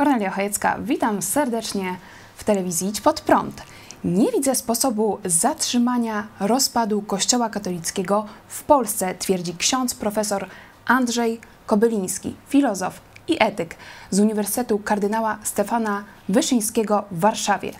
Kornelia 0.00 0.30
Chojecka, 0.30 0.78
witam 0.78 1.22
serdecznie 1.22 1.96
w 2.36 2.44
telewizji 2.44 2.88
Idź 2.88 3.00
Pod 3.00 3.20
Prąd. 3.20 3.62
Nie 4.04 4.32
widzę 4.32 4.54
sposobu 4.54 5.18
zatrzymania 5.24 6.26
rozpadu 6.40 7.02
Kościoła 7.02 7.48
katolickiego 7.48 8.26
w 8.48 8.62
Polsce, 8.62 9.14
twierdzi 9.14 9.54
ksiądz 9.54 9.94
profesor 9.94 10.46
Andrzej 10.86 11.40
Kobyliński, 11.66 12.36
filozof 12.48 13.00
i 13.28 13.36
etyk 13.40 13.74
z 14.10 14.20
Uniwersytetu 14.20 14.78
Kardynała 14.78 15.38
Stefana 15.42 16.04
Wyszyńskiego 16.28 17.04
w 17.10 17.20
Warszawie. 17.20 17.72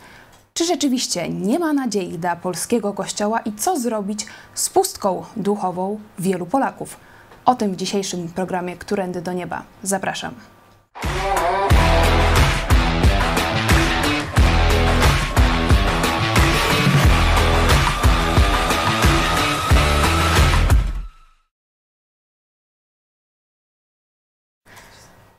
Czy 0.55 0.65
rzeczywiście 0.65 1.29
nie 1.29 1.59
ma 1.59 1.73
nadziei 1.73 2.19
dla 2.19 2.37
polskiego 2.37 2.93
Kościoła 2.93 3.41
i 3.41 3.53
co 3.53 3.79
zrobić 3.79 4.27
z 4.55 4.69
pustką 4.69 5.25
duchową 5.37 6.01
wielu 6.19 6.47
Polaków? 6.47 6.97
O 7.45 7.55
tym 7.55 7.73
w 7.73 7.77
dzisiejszym 7.77 8.29
programie 8.29 8.77
Którędy 8.77 9.23
do 9.23 9.33
Nieba. 9.33 9.63
Zapraszam. 9.83 10.35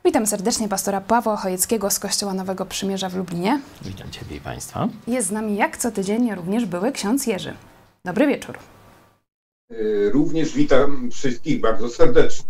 Witam 0.06 0.28
serdecznie 0.28 0.70
pastora 0.70 1.02
Pawła 1.02 1.38
Chojeckiego 1.38 1.90
z 1.90 2.00
Kościoła 2.00 2.34
Nowego 2.34 2.66
Przymierza 2.66 3.10
w 3.10 3.16
Lublinie. 3.16 3.62
Witam 3.82 4.12
Ciebie 4.12 4.36
i 4.36 4.40
Państwa. 4.42 4.88
Jest 5.08 5.28
z 5.28 5.32
nami 5.32 5.56
jak 5.56 5.78
co 5.78 5.92
tydzień 5.92 6.36
również 6.36 6.66
były 6.66 6.92
ksiądz 6.92 7.28
Jerzy. 7.28 7.54
Dobry 8.06 8.28
wieczór. 8.28 8.58
Y, 9.72 10.10
również 10.14 10.54
witam 10.54 11.10
wszystkich 11.12 11.62
bardzo 11.62 11.90
serdecznie. 11.90 12.46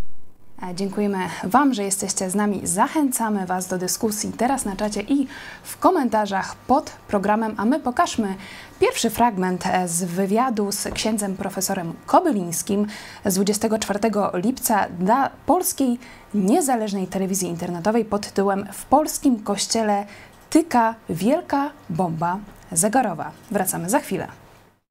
E, 0.69 0.75
dziękujemy 0.75 1.17
Wam, 1.43 1.73
że 1.73 1.83
jesteście 1.83 2.29
z 2.29 2.35
nami. 2.35 2.61
Zachęcamy 2.63 3.45
Was 3.45 3.67
do 3.67 3.77
dyskusji 3.77 4.31
teraz 4.37 4.65
na 4.65 4.75
czacie 4.75 5.01
i 5.01 5.27
w 5.63 5.77
komentarzach 5.77 6.55
pod 6.55 6.91
programem, 7.07 7.53
a 7.57 7.65
my 7.65 7.79
pokażmy 7.79 8.35
pierwszy 8.79 9.09
fragment 9.09 9.63
e, 9.65 9.87
z 9.87 10.03
wywiadu 10.03 10.71
z 10.71 10.87
księdzem 10.93 11.37
profesorem 11.37 11.93
Kobylińskim 12.05 12.87
z 13.25 13.35
24 13.35 13.99
lipca 14.33 14.85
dla 14.99 15.29
polskiej 15.45 15.99
niezależnej 16.33 17.07
telewizji 17.07 17.49
internetowej 17.49 18.05
pod 18.05 18.27
tytułem 18.27 18.65
W 18.71 18.85
polskim 18.85 19.43
kościele 19.43 20.05
tyka 20.49 20.95
wielka 21.09 21.69
bomba 21.89 22.37
zegarowa. 22.71 23.31
Wracamy 23.51 23.89
za 23.89 23.99
chwilę. 23.99 24.27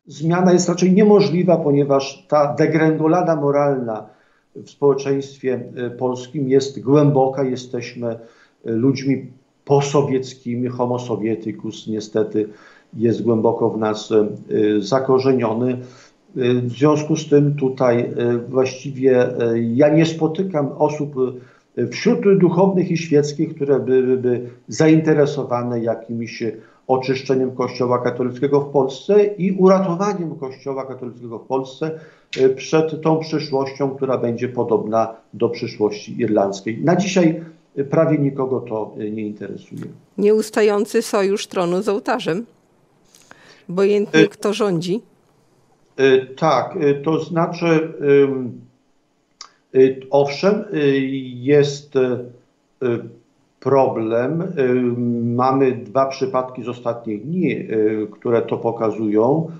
Zmiana 0.07 0.53
jest 0.53 0.69
raczej 0.69 0.93
niemożliwa, 0.93 1.57
ponieważ 1.57 2.27
ta 2.29 2.55
degrengolada 2.55 3.37
moralna, 3.37 4.20
w 4.65 4.71
społeczeństwie 4.71 5.61
e, 5.77 5.91
polskim 5.91 6.49
jest 6.49 6.81
głęboka. 6.81 7.45
Jesteśmy 7.45 8.07
e, 8.09 8.19
ludźmi 8.65 9.27
posowieckimi, 9.65 10.69
homo 10.69 10.99
sovieticus 10.99 11.87
niestety 11.87 12.49
jest 12.97 13.23
głęboko 13.23 13.71
w 13.71 13.79
nas 13.79 14.13
e, 14.13 14.27
zakorzeniony. 14.81 15.79
W 16.35 16.71
związku 16.71 17.17
z 17.17 17.29
tym 17.29 17.55
tutaj 17.55 18.11
właściwie 18.49 19.29
ja 19.75 19.95
nie 19.95 20.07
spotykam 20.07 20.69
osób 20.79 21.15
wśród 21.91 22.39
duchownych 22.39 22.91
i 22.91 22.97
świeckich, 22.97 23.55
które 23.55 23.81
byłyby 23.81 24.49
zainteresowane 24.69 25.81
jakimiś 25.81 26.43
oczyszczeniem 26.91 27.53
Kościoła 27.53 27.99
katolickiego 27.99 28.61
w 28.61 28.73
Polsce 28.73 29.25
i 29.25 29.53
uratowaniem 29.53 30.37
Kościoła 30.37 30.87
katolickiego 30.87 31.39
w 31.39 31.47
Polsce 31.47 32.01
e, 32.39 32.49
przed 32.49 33.03
tą 33.03 33.19
przyszłością, 33.19 33.91
która 33.97 34.19
będzie 34.19 34.49
podobna 34.49 35.15
do 35.35 35.49
przyszłości 35.49 36.21
irlandzkiej. 36.21 36.85
Na 36.85 36.97
dzisiaj 36.97 37.45
e, 37.77 37.85
prawie 37.85 38.19
nikogo 38.19 38.61
to 38.61 38.95
e, 38.99 39.11
nie 39.11 39.23
interesuje. 39.23 39.83
Nieustający 40.19 41.03
sojusz 41.03 41.47
tronu 41.47 41.83
z 41.83 41.89
ołtarzem. 41.89 42.47
Obojętnie 43.71 44.29
kto 44.29 44.53
rządzi. 44.53 45.01
Tak, 46.37 46.79
to 47.05 47.25
znaczy, 47.25 47.93
owszem, 50.11 50.65
jest 51.35 51.95
problem. 53.61 54.53
Mamy 55.37 55.73
dwa 55.73 56.07
przypadki 56.07 56.65
z 56.65 56.69
ostatnich 56.69 57.25
dni, 57.27 57.53
y, 57.53 58.09
które 58.11 58.43
to 58.43 58.57
pokazują. 58.57 59.51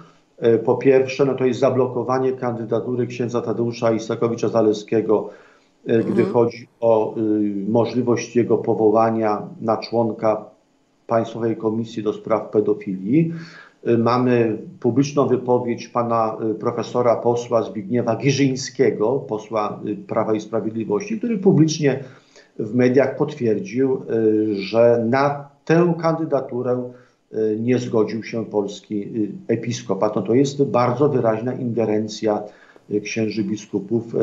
Y, 0.45 0.59
po 0.59 0.77
pierwsze, 0.77 1.25
no 1.25 1.35
to 1.35 1.47
jest 1.47 1.61
zablokowanie 1.61 2.33
kandydatury 2.33 3.07
księdza 3.07 3.41
Tadeusza 3.41 3.93
Isakowicza-Zaleskiego, 3.93 5.25
y, 5.89 5.93
mhm. 5.95 6.15
gdy 6.15 6.25
chodzi 6.25 6.69
o 6.81 7.15
możliwość 7.69 8.37
jego 8.37 8.59
powołania 8.59 9.43
na 9.61 9.77
członka 9.77 10.45
Państwowej 11.07 11.57
Komisji 11.57 12.03
do 12.03 12.13
Spraw 12.13 12.51
Pedofilii. 12.51 13.33
Mamy 13.99 14.59
publiczną 14.81 15.27
wypowiedź 15.27 15.89
pana 15.89 16.37
profesora 16.61 17.17
posła 17.17 17.63
Zbigniewa 17.63 18.17
Giżyńskiego, 18.17 19.19
posła 19.19 19.81
Prawa 20.07 20.35
i 20.35 20.41
Sprawiedliwości, 20.41 21.19
który 21.19 21.39
publicznie 21.39 22.05
w 22.61 22.75
mediach 22.75 23.17
potwierdził, 23.17 24.03
y, 24.11 24.55
że 24.55 25.05
na 25.09 25.49
tę 25.65 25.95
kandydaturę 26.03 26.91
y, 27.35 27.57
nie 27.61 27.79
zgodził 27.79 28.23
się 28.23 28.45
polski 28.45 29.03
y, 29.03 29.53
episkopat. 29.53 30.17
No 30.17 30.23
to 30.23 30.35
jest 30.35 30.65
bardzo 30.65 31.09
wyraźna 31.09 31.53
ingerencja 31.53 32.43
księży 33.03 33.45
biskupów 33.45 34.15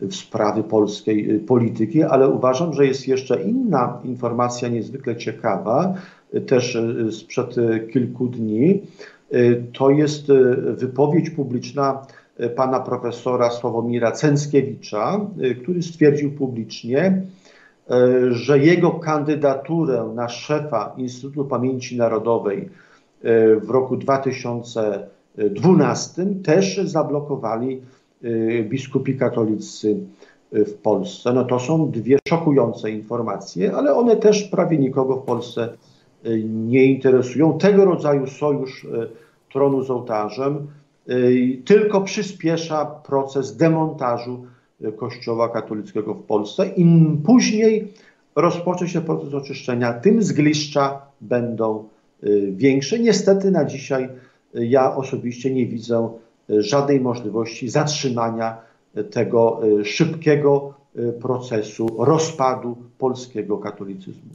w 0.00 0.14
sprawy 0.14 0.62
polskiej 0.62 1.38
polityki, 1.38 2.02
ale 2.02 2.28
uważam, 2.28 2.72
że 2.72 2.86
jest 2.86 3.08
jeszcze 3.08 3.42
inna 3.42 4.00
informacja 4.04 4.68
niezwykle 4.68 5.16
ciekawa, 5.16 5.94
też 6.46 6.78
sprzed 7.10 7.54
kilku 7.92 8.28
dni. 8.28 8.82
To 9.72 9.90
jest 9.90 10.26
wypowiedź 10.76 11.30
publiczna 11.30 12.06
pana 12.56 12.80
profesora 12.80 13.50
Sławomira 13.50 14.12
Cęckiewicza, 14.12 15.20
który 15.62 15.82
stwierdził 15.82 16.32
publicznie, 16.32 17.22
że 18.30 18.58
jego 18.58 18.90
kandydaturę 18.90 20.12
na 20.14 20.28
szefa 20.28 20.94
Instytutu 20.96 21.44
Pamięci 21.44 21.96
Narodowej 21.96 22.68
e, 23.22 23.56
w 23.56 23.70
roku 23.70 23.96
2012 23.96 26.26
też 26.44 26.80
zablokowali 26.84 27.82
e, 28.24 28.28
biskupi 28.62 29.16
katolicy 29.16 29.96
w 30.52 30.74
Polsce. 30.74 31.32
No 31.32 31.44
to 31.44 31.60
są 31.60 31.90
dwie 31.90 32.18
szokujące 32.28 32.90
informacje, 32.90 33.76
ale 33.76 33.94
one 33.94 34.16
też 34.16 34.42
prawie 34.42 34.78
nikogo 34.78 35.16
w 35.16 35.24
Polsce 35.24 35.68
nie 36.44 36.84
interesują. 36.84 37.58
Tego 37.58 37.84
rodzaju 37.84 38.26
sojusz 38.26 38.86
tronu 39.52 39.82
z 39.82 39.90
ołtarzem 39.90 40.66
tylko 41.64 42.00
przyspiesza 42.00 42.86
proces 42.86 43.56
demontażu 43.56 44.44
Kościoła 44.96 45.48
katolickiego 45.48 46.14
w 46.14 46.22
Polsce. 46.22 46.66
Im 46.66 47.22
później 47.26 47.92
rozpocznie 48.36 48.88
się 48.88 49.00
proces 49.00 49.34
oczyszczenia, 49.34 49.92
tym 49.92 50.22
zgliszcza 50.22 51.00
będą 51.20 51.88
y, 52.24 52.52
większe. 52.56 52.98
Niestety 52.98 53.50
na 53.50 53.64
dzisiaj 53.64 54.08
y, 54.56 54.66
ja 54.66 54.96
osobiście 54.96 55.54
nie 55.54 55.66
widzę 55.66 56.08
y, 56.50 56.62
żadnej 56.62 57.00
możliwości 57.00 57.68
zatrzymania 57.68 58.56
tego 59.10 59.60
szybkiego 59.84 60.74
procesu 61.20 61.86
rozpadu 61.98 62.76
polskiego 62.98 63.58
katolicyzmu. 63.58 64.30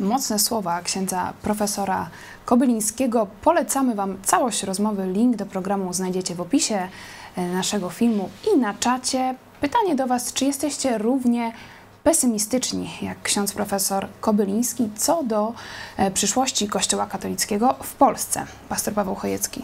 Mocne 0.00 0.38
słowa 0.38 0.82
księdza 0.82 1.32
profesora 1.42 2.10
Kobylińskiego. 2.44 3.26
Polecamy 3.42 3.94
Wam 3.94 4.16
całość 4.22 4.62
rozmowy. 4.62 5.12
Link 5.12 5.36
do 5.36 5.46
programu 5.46 5.92
znajdziecie 5.92 6.34
w 6.34 6.40
opisie. 6.40 6.88
E, 7.36 7.48
naszego 7.48 7.90
filmu 7.90 8.30
i 8.54 8.58
na 8.58 8.74
czacie. 8.74 9.34
Pytanie 9.60 9.94
do 9.94 10.06
Was, 10.06 10.32
czy 10.32 10.44
jesteście 10.44 10.98
równie 10.98 11.52
pesymistyczni 12.04 12.90
jak 13.02 13.22
ksiądz 13.22 13.52
profesor 13.52 14.06
Kobyliński 14.20 14.88
co 14.96 15.22
do 15.22 15.52
e, 15.96 16.10
przyszłości 16.10 16.68
Kościoła 16.68 17.06
katolickiego 17.06 17.74
w 17.82 17.94
Polsce? 17.94 18.46
Pastor 18.68 18.94
Paweł 18.94 19.14
Chojecki. 19.14 19.62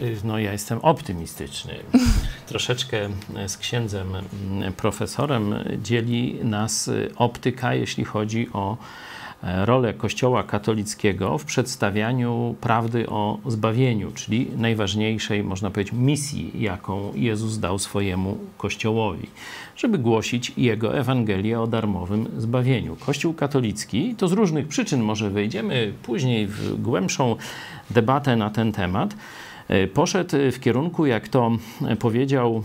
Y, 0.00 0.16
no, 0.24 0.38
ja 0.38 0.52
jestem 0.52 0.78
optymistyczny. 0.78 1.74
Troszeczkę 2.46 3.08
z 3.46 3.56
księdzem 3.56 4.12
profesorem 4.76 5.54
dzieli 5.82 6.38
nas 6.44 6.90
optyka, 7.16 7.74
jeśli 7.74 8.04
chodzi 8.04 8.48
o 8.52 8.76
rolę 9.42 9.94
Kościoła 9.94 10.42
katolickiego 10.42 11.38
w 11.38 11.44
przedstawianiu 11.44 12.54
prawdy 12.60 13.08
o 13.08 13.38
zbawieniu, 13.46 14.12
czyli 14.12 14.50
najważniejszej, 14.56 15.44
można 15.44 15.70
powiedzieć, 15.70 15.94
misji, 15.94 16.52
jaką 16.54 17.12
Jezus 17.14 17.58
dał 17.58 17.78
swojemu 17.78 18.38
Kościołowi, 18.58 19.26
żeby 19.76 19.98
głosić 19.98 20.52
Jego 20.56 20.98
Ewangelię 20.98 21.60
o 21.60 21.66
darmowym 21.66 22.28
zbawieniu. 22.38 22.96
Kościół 22.96 23.34
katolicki, 23.34 24.14
to 24.14 24.28
z 24.28 24.32
różnych 24.32 24.68
przyczyn 24.68 25.02
może 25.02 25.30
wejdziemy 25.30 25.92
później 26.02 26.46
w 26.46 26.82
głębszą 26.82 27.36
debatę 27.90 28.36
na 28.36 28.50
ten 28.50 28.72
temat, 28.72 29.14
poszedł 29.94 30.36
w 30.52 30.60
kierunku, 30.60 31.06
jak 31.06 31.28
to 31.28 31.50
powiedział 31.98 32.62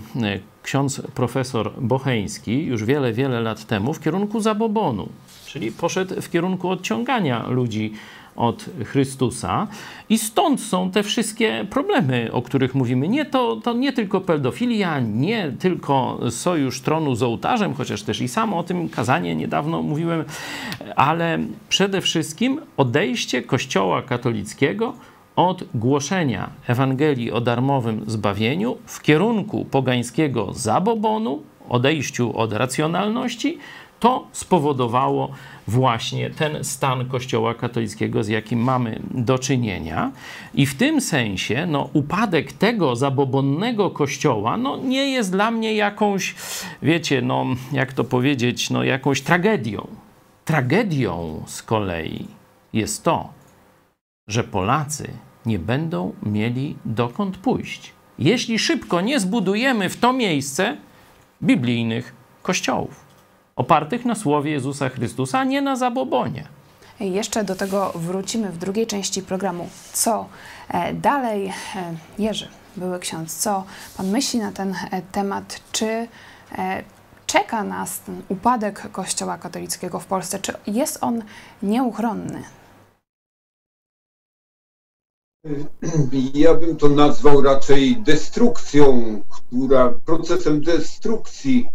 ksiądz 0.64 1.02
profesor 1.16 1.72
Bocheński 1.82 2.66
już 2.66 2.84
wiele, 2.84 3.14
wiele 3.14 3.42
lat 3.42 3.66
temu 3.66 3.94
w 3.94 4.00
kierunku 4.00 4.40
zabobonu, 4.40 5.10
czyli 5.56 5.72
poszedł 5.72 6.22
w 6.22 6.30
kierunku 6.30 6.70
odciągania 6.70 7.48
ludzi 7.48 7.94
od 8.36 8.66
Chrystusa. 8.86 9.68
I 10.10 10.18
stąd 10.18 10.62
są 10.62 10.92
te 10.92 11.04
wszystkie 11.04 11.66
problemy, 11.70 12.30
o 12.32 12.42
których 12.42 12.76
mówimy. 12.76 13.08
Nie, 13.08 13.26
to, 13.26 13.56
to 13.56 13.74
nie 13.74 13.94
tylko 13.94 14.22
pedofilia, 14.22 15.00
nie 15.00 15.52
tylko 15.60 16.20
sojusz 16.30 16.82
tronu 16.82 17.16
z 17.16 17.24
ołtarzem, 17.24 17.74
chociaż 17.74 18.04
też 18.04 18.22
i 18.22 18.28
sam 18.28 18.54
o 18.54 18.64
tym 18.64 18.90
kazanie 18.90 19.36
niedawno 19.36 19.82
mówiłem, 19.82 20.24
ale 20.96 21.40
przede 21.70 22.02
wszystkim 22.02 22.62
odejście 22.78 23.42
Kościoła 23.42 24.02
katolickiego 24.02 24.94
od 25.36 25.64
głoszenia 25.74 26.50
Ewangelii 26.68 27.32
o 27.32 27.42
darmowym 27.42 28.04
zbawieniu 28.08 28.78
w 28.86 29.02
kierunku 29.02 29.66
pogańskiego 29.66 30.54
zabobonu, 30.54 31.44
odejściu 31.70 32.38
od 32.38 32.54
racjonalności, 32.54 33.58
to 34.00 34.28
spowodowało 34.32 35.32
właśnie 35.68 36.30
ten 36.30 36.64
stan 36.64 37.10
Kościoła 37.10 37.54
katolickiego, 37.54 38.24
z 38.24 38.28
jakim 38.28 38.60
mamy 38.60 39.00
do 39.12 39.40
czynienia. 39.40 40.12
I 40.54 40.66
w 40.66 40.76
tym 40.76 41.02
sensie 41.02 41.68
no, 41.68 41.90
upadek 41.94 42.54
tego 42.54 42.96
zabobonnego 42.96 43.90
Kościoła 43.90 44.58
no, 44.58 44.78
nie 44.78 45.10
jest 45.10 45.32
dla 45.32 45.52
mnie 45.52 45.74
jakąś, 45.74 46.36
wiecie, 46.82 47.22
no, 47.22 47.46
jak 47.72 47.94
to 47.94 48.04
powiedzieć, 48.04 48.70
no, 48.70 48.84
jakąś 48.84 49.22
tragedią. 49.22 49.88
Tragedią 50.46 51.44
z 51.48 51.64
kolei 51.64 52.28
jest 52.74 53.04
to, 53.04 53.30
że 54.28 54.44
Polacy 54.44 55.10
nie 55.46 55.60
będą 55.60 56.14
mieli 56.24 56.76
dokąd 56.86 57.38
pójść. 57.38 57.94
Jeśli 58.20 58.60
szybko 58.60 59.02
nie 59.02 59.20
zbudujemy 59.20 59.90
w 59.90 59.98
to 59.98 60.14
miejsce 60.14 60.78
biblijnych 61.44 62.16
kościołów, 62.44 63.05
opartych 63.56 64.06
na 64.06 64.16
słowie 64.16 64.52
Jezusa 64.52 64.90
Chrystusa, 64.90 65.40
a 65.40 65.44
nie 65.44 65.62
na 65.62 65.76
zabobonie. 65.76 66.48
Jeszcze 67.00 67.44
do 67.44 67.56
tego 67.56 67.92
wrócimy 67.96 68.52
w 68.52 68.58
drugiej 68.58 68.88
części 68.88 69.22
programu. 69.22 69.70
Co 69.94 70.26
e, 70.70 70.94
dalej? 70.94 71.48
E, 71.48 71.54
Jerzy, 72.20 72.48
były 72.78 73.00
ksiądz, 73.00 73.36
co 73.36 73.64
pan 73.98 74.08
myśli 74.08 74.40
na 74.40 74.52
ten 74.52 74.76
e, 74.92 75.02
temat? 75.02 75.60
Czy 75.72 76.08
czeka 77.28 77.64
nas 77.64 78.00
ten 78.00 78.22
upadek 78.30 78.92
Kościoła 78.92 79.38
katolickiego 79.38 80.00
w 80.00 80.06
Polsce? 80.06 80.40
Czy 80.40 80.54
jest 80.68 80.98
on 81.02 81.24
nieuchronny? 81.64 82.44
Ja 86.34 86.54
bym 86.54 86.78
to 86.78 86.90
nazwał 86.90 87.42
raczej 87.42 87.98
destrukcją, 87.98 89.22
która, 89.30 89.94
procesem 90.06 90.62
destrukcji, 90.62 91.68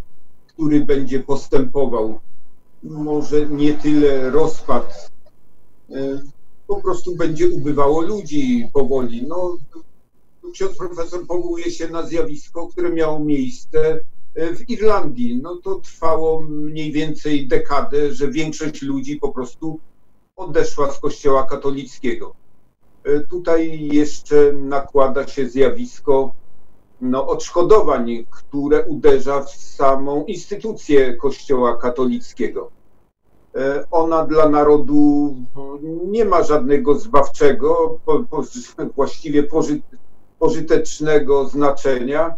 który 0.61 0.85
będzie 0.85 1.21
postępował. 1.21 2.21
Może 2.83 3.47
nie 3.47 3.75
tyle 3.75 4.31
rozpad, 4.31 5.11
e, 5.91 6.23
po 6.67 6.81
prostu 6.81 7.17
będzie 7.17 7.49
ubywało 7.49 8.01
ludzi 8.01 8.69
powoli. 8.73 9.27
No, 9.27 9.59
ksiądz 10.53 10.77
profesor 10.77 11.27
powołuje 11.27 11.71
się 11.71 11.89
na 11.89 12.07
zjawisko, 12.07 12.67
które 12.67 12.91
miało 12.91 13.19
miejsce 13.19 14.01
e, 14.35 14.55
w 14.55 14.71
Irlandii. 14.71 15.41
No 15.43 15.57
to 15.57 15.75
trwało 15.75 16.43
mniej 16.43 16.93
więcej 16.93 17.49
dekadę, 17.49 18.15
że 18.15 18.31
większość 18.31 18.83
ludzi 18.83 19.17
po 19.17 19.29
prostu 19.29 19.79
odeszła 20.37 20.93
z 20.93 20.99
kościoła 20.99 21.47
katolickiego. 21.47 22.35
E, 23.05 23.21
tutaj 23.21 23.89
jeszcze 23.93 24.53
nakłada 24.53 25.27
się 25.27 25.49
zjawisko 25.49 26.33
no, 27.00 27.26
odszkodowań, 27.26 28.26
które 28.31 28.85
uderza 28.85 29.43
w 29.43 29.50
samą 29.50 30.25
instytucję 30.25 31.17
Kościoła 31.17 31.76
katolickiego. 31.76 32.70
E, 33.56 33.85
ona 33.91 34.26
dla 34.26 34.49
narodu 34.49 35.35
nie 36.05 36.25
ma 36.25 36.43
żadnego 36.43 36.94
zbawczego, 36.94 37.99
po, 38.05 38.25
po, 38.31 38.43
właściwie 38.97 39.43
poży, 39.43 39.81
pożytecznego 40.38 41.44
znaczenia, 41.44 42.35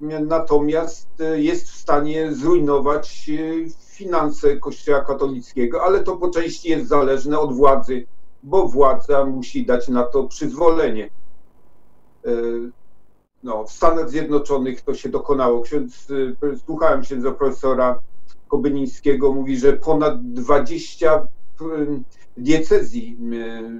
natomiast 0.00 1.08
jest 1.34 1.70
w 1.70 1.76
stanie 1.76 2.32
zrujnować 2.32 3.30
e, 3.30 3.70
finanse 3.86 4.56
Kościoła 4.56 5.00
katolickiego, 5.00 5.82
ale 5.82 6.02
to 6.02 6.16
po 6.16 6.30
części 6.30 6.68
jest 6.70 6.88
zależne 6.88 7.38
od 7.38 7.56
władzy 7.56 8.06
bo 8.42 8.68
władza 8.68 9.24
musi 9.24 9.66
dać 9.66 9.88
na 9.88 10.02
to 10.02 10.24
przyzwolenie. 10.24 11.10
No, 13.42 13.64
w 13.64 13.72
Stanach 13.72 14.10
Zjednoczonych 14.10 14.80
to 14.80 14.94
się 14.94 15.08
dokonało. 15.08 15.62
Ksiądz, 15.62 16.08
e, 16.42 16.56
słuchałem 16.56 17.02
księdza 17.02 17.32
profesora 17.32 17.98
Kobylińskiego, 18.48 19.32
mówi, 19.32 19.56
że 19.56 19.72
ponad 19.72 20.32
20 20.32 21.14
e, 21.14 21.24
diecezji 22.36 23.18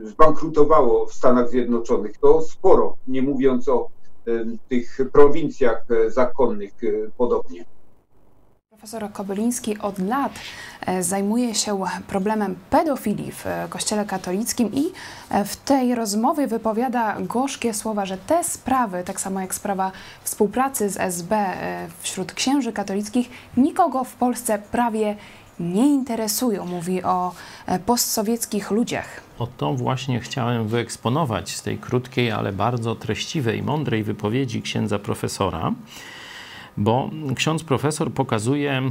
zbankrutowało 0.05 1.07
w 1.07 1.15
Stanach 1.15 1.49
Zjednoczonych. 1.49 2.19
To 2.19 2.43
sporo, 2.43 2.97
nie 3.07 3.23
mówiąc 3.23 3.69
o 3.69 3.89
tych 4.69 4.99
prowincjach 5.13 5.87
zakonnych 6.09 6.73
podobnie. 7.17 7.65
Profesor 8.83 9.13
Kobyliński 9.13 9.79
od 9.79 9.99
lat 9.99 10.33
e, 10.87 11.03
zajmuje 11.03 11.55
się 11.55 11.79
problemem 12.09 12.57
pedofilii 12.71 13.33
w 13.33 13.47
e, 13.47 13.67
Kościele 13.69 14.05
katolickim 14.05 14.71
i 14.73 14.85
e, 15.31 15.45
w 15.45 15.57
tej 15.57 15.95
rozmowie 15.95 16.47
wypowiada 16.47 17.17
gorzkie 17.21 17.75
słowa, 17.75 18.07
że 18.07 18.17
te 18.17 18.45
sprawy, 18.45 19.03
tak 19.05 19.21
samo 19.21 19.41
jak 19.41 19.55
sprawa 19.55 19.93
współpracy 20.25 20.91
z 20.91 20.97
SB 20.97 21.53
wśród 22.01 22.33
księży 22.33 22.73
katolickich, 22.73 23.31
nikogo 23.57 24.05
w 24.05 24.15
Polsce 24.15 24.59
prawie 24.59 25.17
nie 25.61 25.87
interesują. 25.87 26.67
Mówi 26.67 27.03
o 27.03 27.35
postsowieckich 27.87 28.71
ludziach. 28.71 29.21
O 29.39 29.47
to 29.47 29.75
właśnie 29.75 30.21
chciałem 30.21 30.69
wyeksponować 30.69 31.57
z 31.57 31.63
tej 31.63 31.79
krótkiej, 31.79 32.31
ale 32.31 32.53
bardzo 32.53 32.95
treściwej, 32.95 33.63
mądrej 33.63 34.03
wypowiedzi 34.05 34.63
księdza 34.63 34.99
profesora 34.99 35.73
bo 36.77 37.11
ksiądz 37.37 37.65
profesor 37.65 38.13
pokazuje 38.13 38.83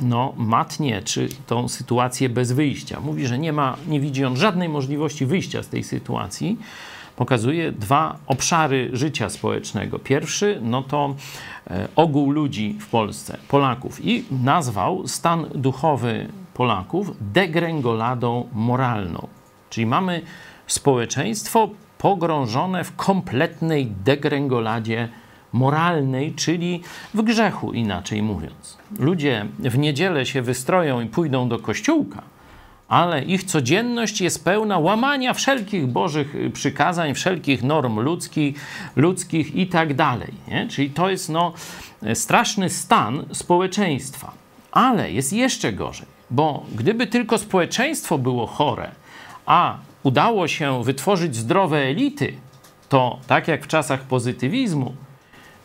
no, 0.00 0.32
matnie, 0.36 1.02
czy 1.02 1.28
tą 1.46 1.68
sytuację 1.68 2.28
bez 2.28 2.52
wyjścia. 2.52 3.00
Mówi, 3.00 3.26
że 3.26 3.38
nie 3.38 3.52
ma, 3.52 3.76
nie 3.88 4.00
widzi 4.00 4.24
on 4.24 4.36
żadnej 4.36 4.68
możliwości 4.68 5.26
wyjścia 5.26 5.62
z 5.62 5.68
tej 5.68 5.84
sytuacji. 5.84 6.58
Pokazuje 7.16 7.72
dwa 7.72 8.16
obszary 8.26 8.90
życia 8.92 9.30
społecznego. 9.30 9.98
Pierwszy, 9.98 10.58
no 10.62 10.82
to 10.82 11.14
e, 11.70 11.88
ogół 11.96 12.30
ludzi 12.30 12.76
w 12.80 12.86
Polsce, 12.86 13.38
Polaków, 13.48 14.04
i 14.04 14.24
nazwał 14.30 15.08
stan 15.08 15.46
duchowy 15.54 16.28
Polaków 16.54 17.10
degrengoladą 17.20 18.48
moralną. 18.52 19.28
Czyli 19.70 19.86
mamy 19.86 20.22
społeczeństwo 20.66 21.68
pogrążone 21.98 22.84
w 22.84 22.96
kompletnej 22.96 23.86
degrengoladzie 23.86 24.96
moralnej, 24.96 25.23
czyli 26.36 26.82
w 27.14 27.22
grzechu, 27.22 27.72
inaczej 27.72 28.22
mówiąc. 28.22 28.78
Ludzie 28.98 29.46
w 29.58 29.78
niedzielę 29.78 30.26
się 30.26 30.42
wystroją 30.42 31.00
i 31.00 31.06
pójdą 31.06 31.48
do 31.48 31.58
kościółka, 31.58 32.22
ale 32.88 33.24
ich 33.24 33.44
codzienność 33.44 34.20
jest 34.20 34.44
pełna 34.44 34.78
łamania 34.78 35.34
wszelkich 35.34 35.86
bożych 35.86 36.34
przykazań, 36.52 37.14
wszelkich 37.14 37.62
norm 37.62 38.00
ludzkich, 38.00 38.60
ludzkich 38.96 39.54
i 39.56 39.66
tak 39.66 39.94
dalej. 39.94 40.34
Czyli 40.70 40.90
to 40.90 41.10
jest 41.10 41.28
no, 41.28 41.52
straszny 42.14 42.70
stan 42.70 43.24
społeczeństwa. 43.32 44.32
Ale 44.72 45.12
jest 45.12 45.32
jeszcze 45.32 45.72
gorzej, 45.72 46.06
bo 46.30 46.66
gdyby 46.74 47.06
tylko 47.06 47.38
społeczeństwo 47.38 48.18
było 48.18 48.46
chore, 48.46 48.90
a 49.46 49.78
udało 50.02 50.48
się 50.48 50.84
wytworzyć 50.84 51.36
zdrowe 51.36 51.78
elity, 51.78 52.34
to 52.88 53.18
tak 53.26 53.48
jak 53.48 53.64
w 53.64 53.66
czasach 53.66 54.00
pozytywizmu, 54.00 54.94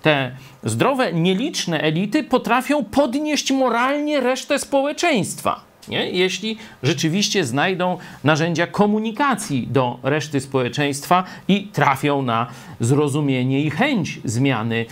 te 0.01 0.31
zdrowe, 0.63 1.13
nieliczne 1.13 1.81
elity 1.81 2.23
potrafią 2.23 2.83
podnieść 2.83 3.51
moralnie 3.51 4.19
resztę 4.19 4.59
społeczeństwa. 4.59 5.69
Nie? 5.87 6.09
Jeśli 6.09 6.57
rzeczywiście 6.83 7.45
znajdą 7.45 7.97
narzędzia 8.23 8.67
komunikacji 8.67 9.67
do 9.67 9.99
reszty 10.03 10.41
społeczeństwa 10.41 11.23
i 11.47 11.67
trafią 11.67 12.21
na 12.21 12.47
zrozumienie 12.79 13.61
i 13.61 13.69
chęć 13.69 14.19
zmiany 14.25 14.85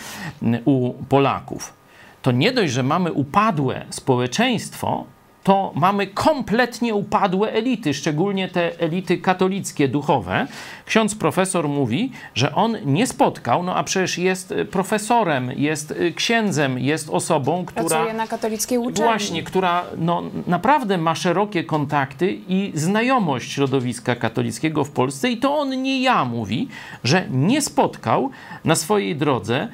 u 0.65 0.93
Polaków. 1.09 1.73
To 2.21 2.31
nie 2.31 2.51
dość, 2.51 2.73
że 2.73 2.83
mamy 2.83 3.13
upadłe 3.13 3.85
społeczeństwo, 3.89 5.05
to 5.47 5.71
mamy 5.75 6.07
kompletnie 6.07 6.95
upadłe 6.95 7.51
elity, 7.51 7.93
szczególnie 7.93 8.47
te 8.47 8.79
elity 8.79 9.17
katolickie, 9.17 9.87
duchowe. 9.87 10.47
Ksiądz 10.85 11.15
profesor 11.15 11.69
mówi, 11.69 12.11
że 12.35 12.55
on 12.55 12.77
nie 12.85 13.07
spotkał, 13.07 13.63
no 13.63 13.75
a 13.75 13.83
przecież 13.83 14.17
jest 14.17 14.53
profesorem, 14.71 15.51
jest 15.55 15.93
księdzem, 16.15 16.79
jest 16.79 17.09
osobą, 17.09 17.65
która. 17.65 17.89
Pracuje 17.89 18.13
na 18.13 18.27
katolickiej 18.27 18.77
uczelni. 18.77 19.11
Właśnie, 19.11 19.43
która 19.43 19.83
no, 19.97 20.23
naprawdę 20.47 20.97
ma 20.97 21.15
szerokie 21.15 21.63
kontakty 21.63 22.37
i 22.47 22.71
znajomość 22.75 23.51
środowiska 23.51 24.15
katolickiego 24.15 24.83
w 24.83 24.89
Polsce, 24.89 25.31
i 25.31 25.37
to 25.37 25.57
on 25.57 25.81
nie 25.81 26.01
ja 26.01 26.25
mówi, 26.25 26.67
że 27.03 27.27
nie 27.29 27.61
spotkał 27.61 28.29
na 28.65 28.75
swojej 28.75 29.15
drodze 29.15 29.67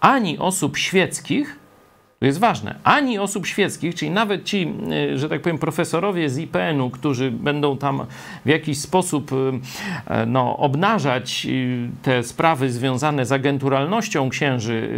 ani 0.00 0.38
osób 0.38 0.76
świeckich, 0.76 1.65
to 2.26 2.28
jest 2.28 2.38
ważne, 2.38 2.74
ani 2.84 3.18
osób 3.18 3.46
świeckich, 3.46 3.94
czyli 3.94 4.10
nawet 4.10 4.44
ci, 4.44 4.68
y, 5.12 5.18
że 5.18 5.28
tak 5.28 5.42
powiem, 5.42 5.58
profesorowie 5.58 6.30
z 6.30 6.38
IPN-u, 6.38 6.90
którzy 6.90 7.30
będą 7.30 7.78
tam 7.78 8.06
w 8.44 8.48
jakiś 8.48 8.78
sposób 8.78 9.32
y, 9.32 9.36
e, 10.06 10.26
no, 10.26 10.56
obnażać 10.56 11.46
y, 11.50 11.88
te 12.02 12.22
sprawy 12.22 12.70
związane 12.70 13.26
z 13.26 13.32
agenturalnością 13.32 14.28
księży 14.28 14.88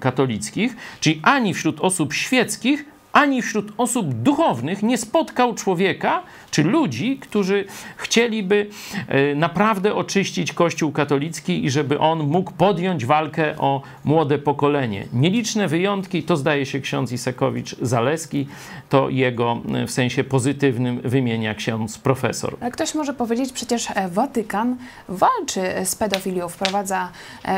katolickich, 0.00 0.76
czyli 1.00 1.20
ani 1.22 1.54
wśród 1.54 1.80
osób 1.80 2.14
świeckich, 2.14 2.91
ani 3.12 3.42
wśród 3.42 3.72
osób 3.76 4.14
duchownych 4.14 4.82
nie 4.82 4.98
spotkał 4.98 5.54
człowieka 5.54 6.22
czy 6.50 6.64
ludzi, 6.64 7.18
którzy 7.18 7.64
chcieliby 7.96 8.66
e, 9.08 9.34
naprawdę 9.34 9.94
oczyścić 9.94 10.52
Kościół 10.52 10.92
katolicki 10.92 11.64
i 11.64 11.70
żeby 11.70 11.98
on 11.98 12.18
mógł 12.18 12.52
podjąć 12.52 13.06
walkę 13.06 13.58
o 13.58 13.82
młode 14.04 14.38
pokolenie. 14.38 15.06
Nieliczne 15.12 15.68
wyjątki 15.68 16.22
to 16.22 16.36
zdaje 16.36 16.66
się 16.66 16.80
ksiądz 16.80 17.12
Isekowicz-Zaleski, 17.12 18.46
to 18.88 19.08
jego 19.08 19.60
e, 19.74 19.86
w 19.86 19.90
sensie 19.90 20.24
pozytywnym 20.24 21.00
wymienia 21.00 21.54
ksiądz 21.54 21.98
profesor. 21.98 22.58
Ktoś 22.72 22.94
może 22.94 23.14
powiedzieć, 23.14 23.52
przecież 23.52 23.88
e, 23.94 24.08
Watykan 24.08 24.76
walczy 25.08 25.60
z 25.84 25.94
pedofilią, 25.94 26.48
wprowadza 26.48 27.08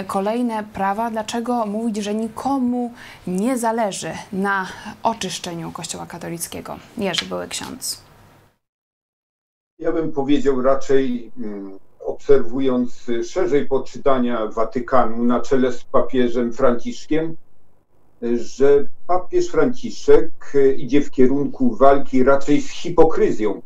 kolejne 0.07 0.65
prawa. 0.65 1.11
Dlaczego 1.11 1.67
mówić, 1.67 1.97
że 1.97 2.15
nikomu 2.15 2.93
nie 3.27 3.59
zależy 3.59 4.11
na 4.33 4.67
oczyszczeniu 5.03 5.44
Kościoła 5.73 6.07
katolickiego? 6.07 6.77
Jerzy 6.99 7.27
były 7.27 7.49
ksiądz. 7.49 8.03
Ja 9.79 9.93
bym 9.93 10.13
powiedział 10.13 10.63
raczej, 10.63 11.33
mm, 11.39 11.79
obserwując 12.01 13.07
szerzej 13.25 13.67
poczytania 13.67 14.47
Watykanu 14.47 15.25
na 15.25 15.41
czele 15.41 15.73
z 15.73 15.85
papieżem 15.85 16.53
Franciszkiem, 16.53 17.37
że 18.35 18.85
papież 19.07 19.49
Franciszek 19.49 20.31
idzie 20.77 21.01
w 21.01 21.11
kierunku 21.11 21.77
walki 21.77 22.25
raczej 22.25 22.61
z 22.61 22.71
hipokryzją. 22.71 23.63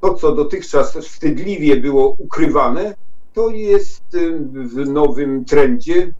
To, 0.00 0.14
co 0.14 0.34
dotychczas 0.34 0.96
wstydliwie 0.96 1.76
było 1.76 2.16
ukrywane, 2.18 2.94
to 3.34 3.50
jest 3.50 4.04
w 4.52 4.88
nowym 4.88 5.44
trendzie 5.44 6.12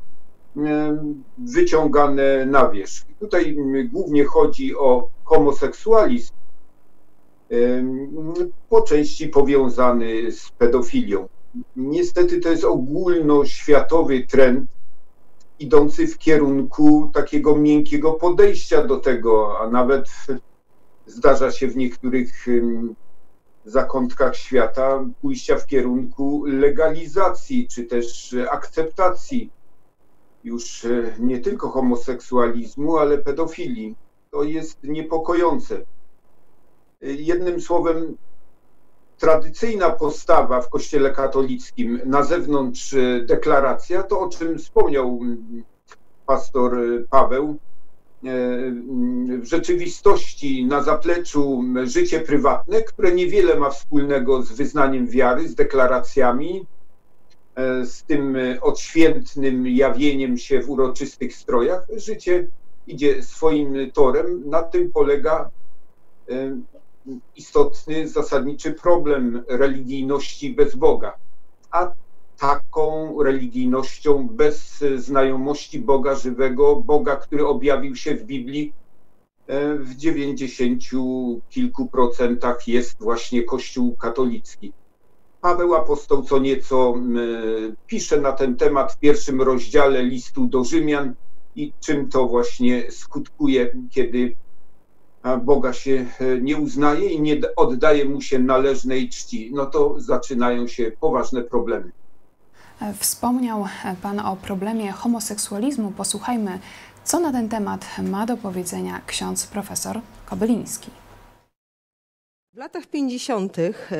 wyciągane 1.38 2.46
na 2.46 2.70
wierzch. 2.70 3.09
Tutaj 3.20 3.56
głównie 3.92 4.24
chodzi 4.24 4.76
o 4.76 5.08
homoseksualizm, 5.24 6.32
po 8.68 8.82
części 8.82 9.28
powiązany 9.28 10.32
z 10.32 10.50
pedofilią. 10.50 11.28
Niestety 11.76 12.40
to 12.40 12.48
jest 12.48 12.64
ogólnoświatowy 12.64 14.26
trend 14.26 14.70
idący 15.58 16.06
w 16.06 16.18
kierunku 16.18 17.10
takiego 17.14 17.56
miękkiego 17.56 18.12
podejścia 18.12 18.84
do 18.84 18.96
tego, 18.96 19.58
a 19.60 19.70
nawet 19.70 20.08
zdarza 21.06 21.52
się 21.52 21.68
w 21.68 21.76
niektórych 21.76 22.46
zakątkach 23.64 24.36
świata 24.36 25.04
pójścia 25.22 25.56
w 25.56 25.66
kierunku 25.66 26.44
legalizacji 26.46 27.68
czy 27.68 27.84
też 27.84 28.36
akceptacji 28.50 29.50
już 30.44 30.84
e, 30.84 31.14
nie 31.18 31.38
tylko 31.38 31.68
homoseksualizmu, 31.68 32.96
ale 32.96 33.18
pedofilii. 33.18 33.96
To 34.30 34.42
jest 34.42 34.78
niepokojące. 34.82 35.84
Jednym 37.00 37.60
słowem, 37.60 38.16
tradycyjna 39.20 39.90
postawa 39.90 40.60
w 40.62 40.68
Kościele 40.68 41.10
katolickim, 41.10 42.00
na 42.04 42.22
zewnątrz 42.22 42.94
e, 42.94 43.20
deklaracja, 43.26 44.02
to 44.02 44.20
o 44.20 44.28
czym 44.28 44.58
wspomniał 44.58 45.20
pastor 46.26 46.78
e, 46.78 46.80
Paweł, 47.10 47.48
e, 47.48 47.56
w 49.40 49.44
rzeczywistości 49.44 50.66
na 50.66 50.82
zapleczu 50.82 51.64
życie 51.84 52.20
prywatne, 52.20 52.82
które 52.82 53.12
niewiele 53.12 53.56
ma 53.56 53.70
wspólnego 53.70 54.42
z 54.42 54.52
wyznaniem 54.52 55.06
wiary, 55.06 55.48
z 55.48 55.54
deklaracjami, 55.54 56.66
z 57.84 58.02
tym 58.02 58.36
odświętnym 58.62 59.66
jawieniem 59.66 60.38
się 60.38 60.62
w 60.62 60.70
uroczystych 60.70 61.34
strojach. 61.34 61.86
Życie 61.96 62.48
idzie 62.86 63.22
swoim 63.22 63.90
torem. 63.92 64.42
Na 64.50 64.62
tym 64.62 64.92
polega 64.92 65.50
istotny, 67.36 68.08
zasadniczy 68.08 68.72
problem 68.72 69.44
religijności 69.48 70.54
bez 70.54 70.76
Boga. 70.76 71.14
A 71.70 71.92
taką 72.38 73.22
religijnością 73.22 74.28
bez 74.28 74.84
znajomości 74.96 75.78
Boga 75.80 76.14
żywego, 76.14 76.76
Boga, 76.76 77.16
który 77.16 77.46
objawił 77.46 77.96
się 77.96 78.14
w 78.14 78.24
Biblii, 78.24 78.72
e, 79.46 79.74
w 79.74 79.94
dziewięćdziesięciu 79.96 81.04
kilku 81.50 81.86
procentach 81.86 82.68
jest 82.68 82.98
właśnie 82.98 83.42
Kościół 83.42 83.96
katolicki. 83.96 84.72
Paweł 85.40 85.74
Apostoł 85.74 86.22
co 86.22 86.38
nieco 86.38 86.94
pisze 87.86 88.20
na 88.20 88.32
ten 88.32 88.56
temat 88.56 88.92
w 88.92 88.98
pierwszym 88.98 89.42
rozdziale 89.42 90.02
listu 90.02 90.46
do 90.46 90.64
Rzymian 90.64 91.14
i 91.56 91.72
czym 91.80 92.08
to 92.08 92.26
właśnie 92.26 92.90
skutkuje, 92.90 93.72
kiedy 93.90 94.36
Boga 95.44 95.72
się 95.72 96.06
e, 96.20 96.40
nie 96.40 96.56
uznaje 96.56 97.08
i 97.08 97.20
nie 97.20 97.40
oddaje 97.56 98.04
mu 98.04 98.20
się 98.20 98.38
należnej 98.38 99.08
czci, 99.08 99.50
no 99.54 99.66
to 99.66 99.94
zaczynają 100.00 100.66
się 100.66 100.92
poważne 101.00 101.42
problemy. 101.42 101.92
E, 102.82 102.94
wspomniał 102.94 103.66
Pan 104.02 104.20
o 104.20 104.36
problemie 104.36 104.92
homoseksualizmu. 104.92 105.90
Posłuchajmy, 105.90 106.58
co 107.04 107.20
na 107.20 107.32
ten 107.32 107.48
temat 107.48 107.86
ma 108.02 108.26
do 108.26 108.36
powiedzenia 108.36 109.00
ksiądz 109.06 109.46
profesor 109.46 110.00
Kobyliński. 110.26 110.99
W 112.60 112.62
latach 112.62 112.86
50. 112.86 113.56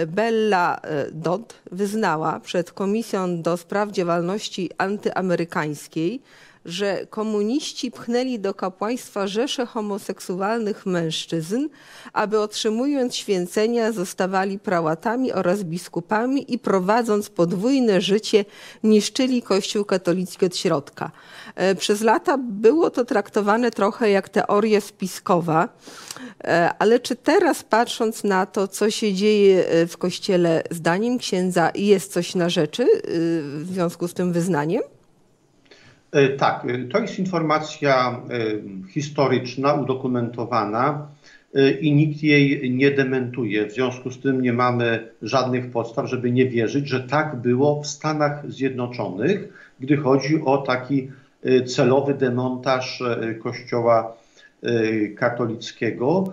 Bella 0.06 0.80
e, 0.82 1.10
Dodd 1.12 1.54
wyznała 1.70 2.40
przed 2.40 2.72
Komisją 2.72 3.42
do 3.42 3.56
Spraw 3.56 3.90
Działalności 3.90 4.70
Antyamerykańskiej, 4.78 6.22
że 6.64 7.06
komuniści 7.10 7.90
pchnęli 7.90 8.38
do 8.38 8.54
kapłaństwa 8.54 9.26
rzesze 9.26 9.66
homoseksualnych 9.66 10.86
mężczyzn, 10.86 11.68
aby 12.12 12.40
otrzymując 12.40 13.16
święcenia 13.16 13.92
zostawali 13.92 14.58
prałatami 14.58 15.32
oraz 15.32 15.62
biskupami 15.62 16.54
i 16.54 16.58
prowadząc 16.58 17.30
podwójne 17.30 18.00
życie 18.00 18.44
niszczyli 18.82 19.42
Kościół 19.42 19.84
katolicki 19.84 20.46
od 20.46 20.56
środka. 20.56 21.10
E, 21.54 21.74
przez 21.74 22.00
lata 22.00 22.38
było 22.38 22.90
to 22.90 23.04
traktowane 23.04 23.70
trochę 23.70 24.10
jak 24.10 24.28
teoria 24.28 24.80
spiskowa, 24.80 25.68
e, 26.44 26.70
ale 26.78 27.00
czy 27.00 27.16
teraz 27.16 27.62
patrząc 27.62 28.24
na 28.24 28.46
to, 28.46 28.68
co 28.68 28.90
się 28.90 29.14
dzieje 29.14 29.66
e, 29.66 29.86
w 29.86 29.98
Kościele, 29.98 30.62
zdaniem 30.70 31.18
księdza 31.18 31.70
jest 31.74 32.12
coś 32.12 32.34
na 32.34 32.48
rzeczy 32.48 32.86
w 33.58 33.66
związku 33.72 34.08
z 34.08 34.14
tym 34.14 34.32
wyznaniem? 34.32 34.82
E, 36.12 36.28
tak, 36.28 36.64
e, 36.64 36.78
to 36.88 36.98
jest 36.98 37.18
informacja 37.18 38.22
e, 38.30 38.88
historyczna, 38.88 39.74
udokumentowana 39.74 41.08
i 41.80 41.92
nikt 41.92 42.22
jej 42.22 42.70
nie 42.70 42.90
dementuje. 42.90 43.66
W 43.66 43.72
związku 43.72 44.10
z 44.10 44.20
tym 44.20 44.40
nie 44.40 44.52
mamy 44.52 45.08
żadnych 45.22 45.70
podstaw, 45.70 46.08
żeby 46.08 46.32
nie 46.32 46.46
wierzyć, 46.46 46.88
że 46.88 47.00
tak 47.00 47.36
było 47.36 47.82
w 47.82 47.86
Stanach 47.86 48.52
Zjednoczonych, 48.52 49.48
gdy 49.80 49.96
chodzi 49.96 50.40
o 50.44 50.58
taki 50.58 51.10
celowy 51.66 52.14
demontaż 52.14 53.02
Kościoła 53.42 54.16
katolickiego. 55.16 56.24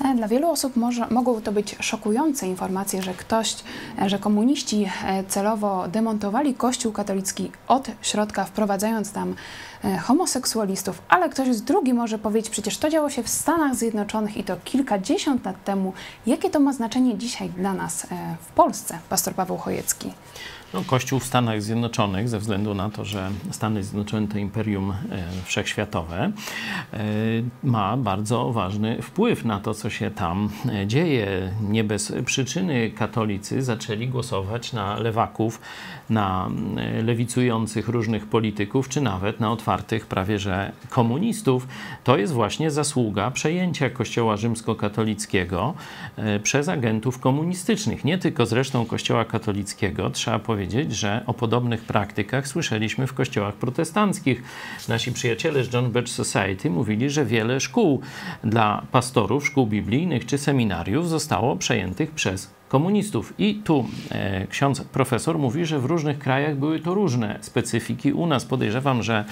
E, 0.00 0.14
dla 0.14 0.28
wielu 0.28 0.50
osób 0.50 0.76
może, 0.76 1.06
mogą 1.10 1.40
to 1.40 1.52
być 1.52 1.76
szokujące 1.80 2.46
informacje, 2.46 3.02
że 3.02 3.14
ktoś, 3.14 3.56
e, 4.02 4.08
że 4.08 4.18
komuniści 4.18 4.90
e, 5.06 5.24
celowo 5.24 5.88
demontowali 5.88 6.54
Kościół 6.54 6.92
katolicki 6.92 7.50
od 7.68 7.88
środka, 8.02 8.44
wprowadzając 8.44 9.12
tam 9.12 9.34
homoseksualistów, 10.02 11.02
ale 11.08 11.28
ktoś 11.28 11.56
z 11.56 11.62
drugi 11.62 11.94
może 11.94 12.18
powiedzieć, 12.18 12.50
przecież 12.50 12.78
to 12.78 12.90
działo 12.90 13.10
się 13.10 13.22
w 13.22 13.28
Stanach 13.28 13.74
Zjednoczonych 13.74 14.36
i 14.36 14.44
to 14.44 14.56
kilkadziesiąt 14.64 15.44
lat 15.44 15.64
temu. 15.64 15.92
Jakie 16.26 16.50
to 16.50 16.60
ma 16.60 16.72
znaczenie 16.72 17.18
dzisiaj 17.18 17.48
dla 17.48 17.74
nas 17.74 18.06
w 18.40 18.52
Polsce, 18.52 18.98
pastor 19.08 19.34
Paweł 19.34 19.56
Chojecki? 19.56 20.12
No, 20.74 20.82
Kościół 20.86 21.20
w 21.20 21.24
Stanach 21.24 21.62
Zjednoczonych, 21.62 22.28
ze 22.28 22.38
względu 22.38 22.74
na 22.74 22.90
to, 22.90 23.04
że 23.04 23.30
Stany 23.50 23.82
Zjednoczone 23.82 24.28
to 24.28 24.38
imperium 24.38 24.90
e, 24.90 24.94
wszechświatowe, 25.44 26.32
e, 26.92 27.00
ma 27.62 27.96
bardzo 27.96 28.52
ważny 28.52 29.02
wpływ 29.02 29.44
na 29.44 29.60
to, 29.60 29.74
co 29.74 29.90
się 29.90 30.10
tam 30.10 30.50
e, 30.68 30.86
dzieje. 30.86 31.52
Nie 31.70 31.84
bez 31.84 32.12
przyczyny 32.24 32.90
katolicy 32.90 33.62
zaczęli 33.62 34.08
głosować 34.08 34.72
na 34.72 34.98
lewaków, 34.98 35.60
na 36.10 36.50
lewicujących 37.04 37.88
różnych 37.88 38.26
polityków, 38.26 38.88
czy 38.88 39.00
nawet 39.00 39.40
na 39.40 39.52
otwartych 39.52 40.06
prawie 40.06 40.38
że 40.38 40.72
komunistów. 40.90 41.68
To 42.04 42.16
jest 42.16 42.32
właśnie 42.32 42.70
zasługa 42.70 43.30
przejęcia 43.30 43.90
Kościoła 43.90 44.36
rzymskokatolickiego 44.36 45.74
przez 46.42 46.68
agentów 46.68 47.18
komunistycznych. 47.18 48.04
Nie 48.04 48.18
tylko 48.18 48.46
zresztą 48.46 48.86
Kościoła 48.86 49.24
katolickiego, 49.24 50.10
trzeba 50.10 50.38
powiedzieć, 50.38 50.63
powiedzieć, 50.64 50.96
że 50.96 51.22
o 51.26 51.34
podobnych 51.34 51.84
praktykach 51.84 52.48
słyszeliśmy 52.48 53.06
w 53.06 53.14
kościołach 53.14 53.54
protestanckich. 53.54 54.42
Nasi 54.88 55.12
przyjaciele 55.12 55.64
z 55.64 55.72
John 55.72 55.92
Birch 55.92 56.08
Society 56.08 56.70
mówili, 56.70 57.10
że 57.10 57.24
wiele 57.24 57.60
szkół 57.60 58.00
dla 58.44 58.86
pastorów, 58.92 59.46
szkół 59.46 59.66
biblijnych 59.66 60.26
czy 60.26 60.38
seminariów 60.38 61.08
zostało 61.08 61.56
przejętych 61.56 62.10
przez 62.10 62.50
komunistów. 62.68 63.34
I 63.38 63.54
tu 63.54 63.84
e, 64.10 64.46
ksiądz 64.46 64.80
profesor 64.80 65.38
mówi, 65.38 65.66
że 65.66 65.78
w 65.78 65.84
różnych 65.84 66.18
krajach 66.18 66.56
były 66.56 66.80
to 66.80 66.94
różne 66.94 67.38
specyfiki. 67.40 68.12
U 68.12 68.26
nas 68.26 68.44
podejrzewam, 68.44 69.02
że 69.02 69.24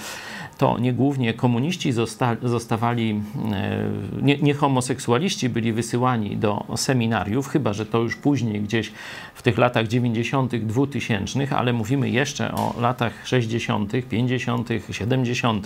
to 0.57 0.79
nie 0.79 0.93
głównie 0.93 1.33
komuniści 1.33 1.91
zosta 1.91 2.35
zostawali, 2.43 3.21
e, 3.51 3.89
nie, 4.21 4.37
nie, 4.37 4.53
homoseksualiści 4.53 5.49
byli 5.49 5.73
wysyłani 5.73 6.37
do 6.37 6.65
seminariów, 6.75 7.47
chyba 7.47 7.73
że 7.73 7.85
to 7.85 7.99
już 7.99 8.15
później 8.15 8.61
gdzieś 8.61 8.91
w 9.33 9.41
tych 9.41 9.57
latach 9.57 9.87
90., 9.87 10.55
2000, 10.55 11.57
ale 11.57 11.73
mówimy 11.73 12.09
jeszcze 12.09 12.51
o 12.51 12.75
latach 12.81 13.27
60., 13.27 13.91
50., 14.09 14.69
70. 14.91 15.65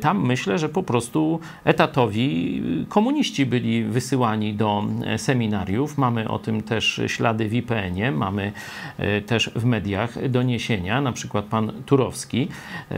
Tam 0.00 0.26
myślę, 0.26 0.58
że 0.58 0.68
po 0.68 0.82
prostu 0.82 1.40
etatowi 1.64 2.62
komuniści 2.88 3.46
byli 3.46 3.84
wysyłani 3.84 4.54
do 4.54 4.84
e, 5.06 5.18
seminariów. 5.18 5.98
Mamy 5.98 6.28
o 6.28 6.38
tym 6.38 6.62
też 6.62 7.00
ślady 7.06 7.48
w 7.48 7.54
IPN-ie, 7.54 8.12
mamy 8.12 8.52
e, 8.98 9.20
też 9.20 9.50
w 9.56 9.64
mediach 9.64 10.28
doniesienia, 10.28 11.00
na 11.00 11.12
przykład 11.12 11.44
pan 11.44 11.72
Turowski 11.86 12.48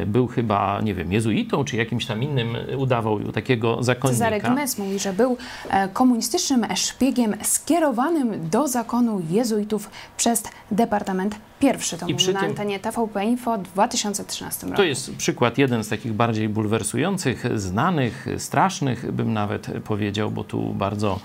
był 0.06 0.26
chyba, 0.26 0.80
nie 0.80 0.93
wiem, 0.94 1.12
jezuitą, 1.12 1.64
czy 1.64 1.76
jakimś 1.76 2.06
tam 2.06 2.22
innym 2.22 2.56
udawał 2.76 3.32
takiego 3.32 3.82
zakonnika. 3.82 4.08
Cezarek 4.08 4.48
Mes 4.48 4.78
mówi, 4.78 4.98
że 4.98 5.12
był 5.12 5.36
e, 5.70 5.88
komunistycznym 5.88 6.66
szpiegiem 6.74 7.34
skierowanym 7.42 8.48
do 8.50 8.68
zakonu 8.68 9.22
jezuitów 9.30 9.90
przez 10.16 10.42
Departament 10.70 11.36
Pierwszy. 11.60 11.98
To 11.98 12.06
I 12.06 12.12
mówił 12.12 12.32
na 12.32 12.40
tym, 12.40 12.50
antenie 12.50 12.80
TVP 12.80 13.24
Info 13.24 13.58
w 13.58 13.62
2013 13.62 14.66
roku. 14.66 14.76
To 14.76 14.84
jest 14.84 15.16
przykład 15.16 15.58
jeden 15.58 15.84
z 15.84 15.88
takich 15.88 16.12
bardziej 16.12 16.48
bulwersujących, 16.48 17.58
znanych, 17.58 18.26
strasznych, 18.38 19.12
bym 19.12 19.32
nawet 19.32 19.66
powiedział, 19.84 20.30
bo 20.30 20.44
tu 20.44 20.74
bardzo 20.74 21.20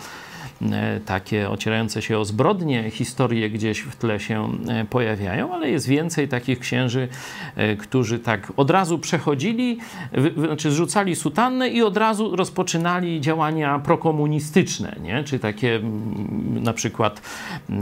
takie 1.06 1.50
ocierające 1.50 2.02
się 2.02 2.18
o 2.18 2.26
zbrodnie 2.26 2.92
historie 2.92 3.50
gdzieś 3.50 3.80
w 3.80 3.96
tle 3.96 4.20
się 4.20 4.50
e, 4.68 4.86
pojawiają, 4.86 5.54
ale 5.54 5.70
jest 5.70 5.88
więcej 5.88 6.28
takich 6.28 6.60
księży, 6.60 7.08
e, 7.56 7.76
którzy 7.76 8.20
tak 8.20 8.54
od 8.58 8.70
razu 8.70 9.00
przechodzili, 9.00 9.78
znaczy 10.38 10.72
zrzucali 10.72 11.16
sutannę 11.16 11.70
i 11.70 11.82
od 11.82 11.98
razu 11.98 12.36
rozpoczynali 12.36 13.22
działania 13.22 13.80
prokomunistyczne, 13.80 14.96
nie? 15.04 15.24
czy 15.24 15.40
takie 15.40 15.80
na 16.50 16.74
przykład 16.74 17.22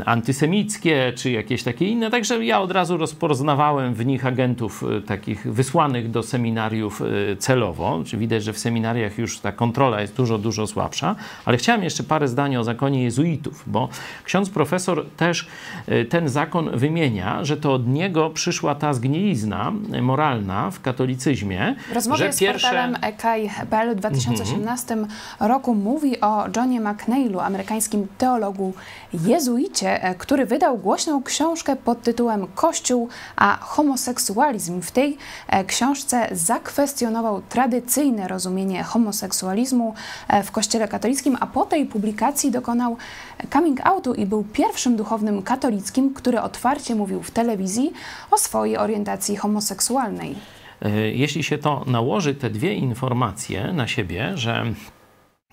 antysemickie, 0.05 1.13
czy 1.15 1.31
jakieś 1.31 1.63
takie 1.63 1.85
inne. 1.85 2.11
Także 2.11 2.45
ja 2.45 2.61
od 2.61 2.71
razu 2.71 2.97
rozpoznawałem 2.97 3.93
w 3.93 4.05
nich 4.05 4.25
agentów 4.25 4.83
takich 5.05 5.53
wysłanych 5.53 6.11
do 6.11 6.23
seminariów 6.23 7.01
celowo. 7.39 8.03
Widać, 8.13 8.43
że 8.43 8.53
w 8.53 8.59
seminariach 8.59 9.17
już 9.17 9.39
ta 9.39 9.51
kontrola 9.51 10.01
jest 10.01 10.15
dużo, 10.15 10.37
dużo 10.37 10.67
słabsza. 10.67 11.15
Ale 11.45 11.57
chciałem 11.57 11.83
jeszcze 11.83 12.03
parę 12.03 12.27
zdań 12.27 12.55
o 12.55 12.63
zakonie 12.67 13.03
jezuitów, 13.03 13.63
bo 13.67 13.89
ksiądz 14.23 14.49
profesor 14.49 15.05
też 15.17 15.47
e, 15.87 16.05
ten 16.05 16.29
zakon 16.29 16.77
wymienia, 16.77 17.43
że 17.45 17.57
to 17.57 17.73
od 17.73 17.87
niego 17.87 18.29
przyszła 18.29 18.75
ta 18.75 18.93
zgnilizna 18.93 19.71
moralna 20.01 20.71
w 20.71 20.81
katolicyzmie. 20.81 21.75
W 21.89 21.93
rozmowie 21.93 22.25
że 22.25 22.33
z 22.33 22.39
pierwsze... 22.39 22.67
portalem 22.67 22.95
EKI.pl 23.01 23.95
w 23.95 23.95
2018 23.95 24.93
mhm. 24.93 25.09
roku 25.39 25.75
mówi 25.75 26.21
o 26.21 26.45
Johnie 26.55 26.81
McNeilu, 26.81 27.39
amerykańskim 27.39 28.07
teologu 28.17 28.73
jezuicie, 29.13 30.03
e, 30.03 30.15
który 30.15 30.45
wydał 30.45 30.77
głośną 30.77 31.23
książkę 31.23 31.75
pod 31.75 32.01
tytułem 32.01 32.47
Kościół 32.55 33.09
a 33.35 33.57
homoseksualizm. 33.61 34.81
W 34.81 34.91
tej 34.91 35.17
e, 35.47 35.63
książce 35.65 36.27
zakwestionował 36.31 37.41
tradycyjne 37.49 38.27
rozumienie 38.27 38.83
homoseksualizmu 38.83 39.93
w 40.43 40.51
Kościele 40.51 40.87
katolickim, 40.87 41.37
a 41.39 41.47
po 41.47 41.65
tej 41.65 41.85
publikacji 41.85 42.51
dokonał 42.57 42.97
coming 43.53 43.79
outu 43.85 44.13
i 44.13 44.25
był 44.25 44.43
pierwszym 44.43 44.95
duchownym 44.95 45.41
katolickim, 45.41 46.13
który 46.13 46.41
otwarcie 46.41 46.95
mówił 46.95 47.23
w 47.23 47.31
telewizji 47.31 47.93
o 48.31 48.37
swojej 48.37 48.77
orientacji 48.77 49.35
homoseksualnej. 49.35 50.35
E, 50.81 50.89
jeśli 51.11 51.43
się 51.43 51.57
to 51.57 51.83
nałoży, 51.87 52.35
te 52.35 52.49
dwie 52.49 52.73
informacje 52.73 53.73
na 53.73 53.87
siebie, 53.87 54.31
że 54.35 54.65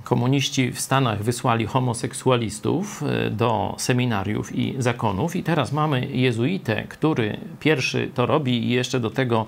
Komuniści 0.05 0.73
w 0.73 0.81
Stanach 0.81 1.23
wysłali 1.23 1.67
homoseksualistów 1.67 3.03
e, 3.03 3.31
do 3.31 3.75
seminariów 3.79 4.55
i 4.57 4.75
zakonów, 4.79 5.37
i 5.37 5.43
teraz 5.43 5.73
mamy 5.73 6.07
jezuitę, 6.07 6.85
który 6.89 7.37
pierwszy 7.61 8.11
to 8.15 8.27
robi 8.27 8.65
i 8.65 8.69
jeszcze 8.69 9.01
do 9.01 9.11
tego 9.11 9.47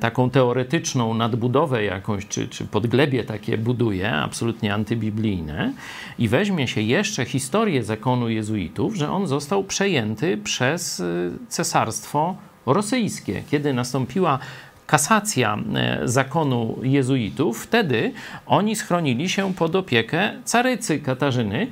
taką 0.00 0.30
teoretyczną 0.30 1.14
nadbudowę 1.14 1.84
jakąś, 1.84 2.26
czy, 2.26 2.48
czy 2.48 2.64
podglebie 2.64 3.24
takie 3.24 3.58
buduje, 3.58 4.12
absolutnie 4.12 4.74
antybiblijne, 4.74 5.72
i 6.18 6.28
weźmie 6.28 6.68
się 6.68 6.80
jeszcze 6.80 7.24
historię 7.24 7.84
zakonu 7.84 8.28
jezuitów, 8.28 8.94
że 8.94 9.10
on 9.10 9.26
został 9.26 9.64
przejęty 9.64 10.36
przez 10.36 11.00
e, 11.00 11.04
cesarstwo 11.48 12.36
rosyjskie, 12.66 13.42
kiedy 13.50 13.72
nastąpiła 13.72 14.38
kasacja 14.94 15.58
e, 15.74 16.08
zakonu 16.08 16.78
jezuitów, 16.82 17.62
wtedy 17.62 18.12
oni 18.46 18.76
schronili 18.76 19.28
się 19.28 19.54
pod 19.54 19.76
opiekę 19.76 20.30
carycy 20.44 20.98
Katarzyny 20.98 21.66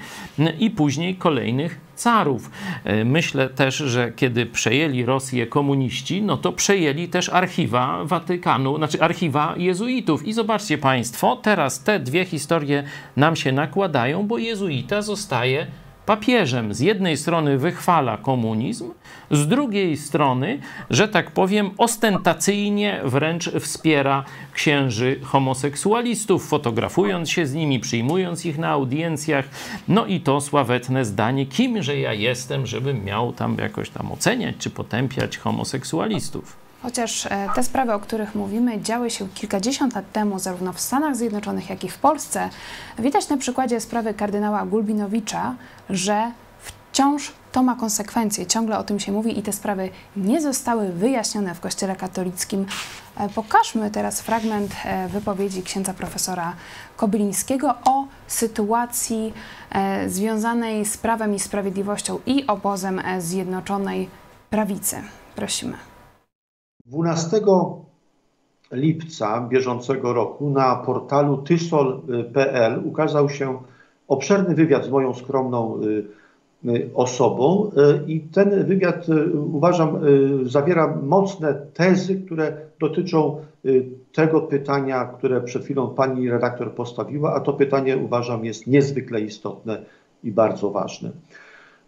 i 0.58 0.70
później 0.70 1.16
kolejnych 1.16 1.80
carów. 1.96 2.50
E, 2.84 3.04
myślę 3.04 3.48
też, 3.48 3.76
że 3.76 4.12
kiedy 4.12 4.46
przejęli 4.46 5.04
Rosję 5.04 5.46
komuniści, 5.46 6.22
no 6.22 6.36
to 6.36 6.52
przejęli 6.52 7.08
też 7.08 7.28
archiwa 7.28 8.04
Watykanu, 8.04 8.76
znaczy 8.76 9.02
archiwa 9.02 9.54
jezuitów. 9.56 10.26
I 10.26 10.32
zobaczcie 10.32 10.78
Państwo, 10.78 11.36
teraz 11.36 11.82
te 11.82 12.00
dwie 12.00 12.24
historie 12.24 12.84
nam 13.16 13.36
się 13.36 13.52
nakładają, 13.52 14.26
bo 14.26 14.38
jezuita 14.38 15.02
zostaje 15.02 15.66
papieżem 16.06 16.74
z 16.74 16.80
jednej 16.80 17.16
strony 17.16 17.58
wychwala 17.58 18.16
komunizm, 18.16 18.90
z 19.30 19.48
drugiej 19.48 19.96
strony, 19.96 20.58
że 20.90 21.08
tak 21.08 21.30
powiem, 21.30 21.70
ostentacyjnie 21.78 23.00
wręcz 23.04 23.50
wspiera 23.50 24.24
księży 24.52 25.20
homoseksualistów, 25.22 26.48
fotografując 26.48 27.30
się 27.30 27.46
z 27.46 27.54
nimi, 27.54 27.80
przyjmując 27.80 28.46
ich 28.46 28.58
na 28.58 28.68
audiencjach. 28.68 29.48
No 29.88 30.06
i 30.06 30.20
to 30.20 30.40
sławetne 30.40 31.04
zdanie, 31.04 31.46
kimże 31.46 31.98
ja 31.98 32.12
jestem, 32.12 32.66
żebym 32.66 33.04
miał 33.04 33.32
tam 33.32 33.56
jakoś 33.58 33.90
tam 33.90 34.12
oceniać 34.12 34.56
czy 34.58 34.70
potępiać 34.70 35.38
homoseksualistów. 35.38 36.61
Chociaż 36.82 37.26
e, 37.26 37.48
te 37.54 37.62
sprawy, 37.62 37.92
o 37.92 38.00
których 38.00 38.34
mówimy, 38.34 38.80
działy 38.80 39.10
się 39.10 39.28
kilkadziesiąt 39.28 39.94
lat 39.94 40.12
temu 40.12 40.38
zarówno 40.38 40.72
w 40.72 40.80
Stanach 40.80 41.16
Zjednoczonych, 41.16 41.70
jak 41.70 41.84
i 41.84 41.88
w 41.88 41.98
Polsce, 41.98 42.50
widać 42.98 43.28
na 43.28 43.36
przykładzie 43.36 43.80
sprawy 43.80 44.14
kardynała 44.14 44.66
Gulbinowicza, 44.66 45.54
że 45.90 46.32
wciąż 46.60 47.32
to 47.52 47.62
ma 47.62 47.76
konsekwencje. 47.76 48.46
Ciągle 48.46 48.78
o 48.78 48.84
tym 48.84 49.00
się 49.00 49.12
mówi 49.12 49.38
i 49.38 49.42
te 49.42 49.52
sprawy 49.52 49.90
nie 50.16 50.40
zostały 50.40 50.92
wyjaśnione 50.92 51.54
w 51.54 51.60
Kościele 51.60 51.96
katolickim. 51.96 52.66
E, 53.16 53.28
pokażmy 53.28 53.90
teraz 53.90 54.20
fragment 54.20 54.74
e, 54.84 55.08
wypowiedzi 55.08 55.62
księdza 55.62 55.94
profesora 55.94 56.52
Kobylińskiego 56.96 57.74
o 57.84 58.04
sytuacji 58.26 59.32
związanej 60.06 60.84
z 60.84 60.96
prawem 60.96 61.34
i 61.34 61.40
sprawiedliwością 61.40 62.18
i 62.26 62.46
obozem 62.46 63.02
Zjednoczonej 63.18 64.08
Prawicy. 64.50 65.02
Prosimy. 65.36 65.91
12 66.86 67.40
lipca 68.72 69.40
bieżącego 69.48 70.12
roku 70.12 70.50
na 70.50 70.76
portalu 70.76 71.36
tysol.pl 71.36 72.82
ukazał 72.84 73.30
się 73.30 73.58
obszerny 74.08 74.54
wywiad 74.54 74.84
z 74.84 74.90
moją 74.90 75.14
skromną 75.14 75.80
y, 75.82 76.04
y, 76.68 76.90
osobą 76.94 77.70
y, 77.70 78.10
i 78.10 78.20
ten 78.20 78.64
wywiad 78.64 79.06
uważam 79.34 80.00
zawiera 80.42 80.96
mocne 81.02 81.54
tezy, 81.74 82.20
które 82.20 82.56
dotyczą 82.80 83.44
tego 84.12 84.40
pytania, 84.40 85.04
które 85.04 85.40
przed 85.40 85.64
chwilą 85.64 85.88
pani 85.88 86.30
redaktor 86.30 86.74
postawiła, 86.74 87.34
a 87.34 87.40
to 87.40 87.52
pytanie 87.52 87.96
uważam 87.96 88.44
jest 88.44 88.66
niezwykle 88.66 89.20
istotne 89.20 89.82
i 90.24 90.32
bardzo 90.32 90.70
ważne. 90.70 91.10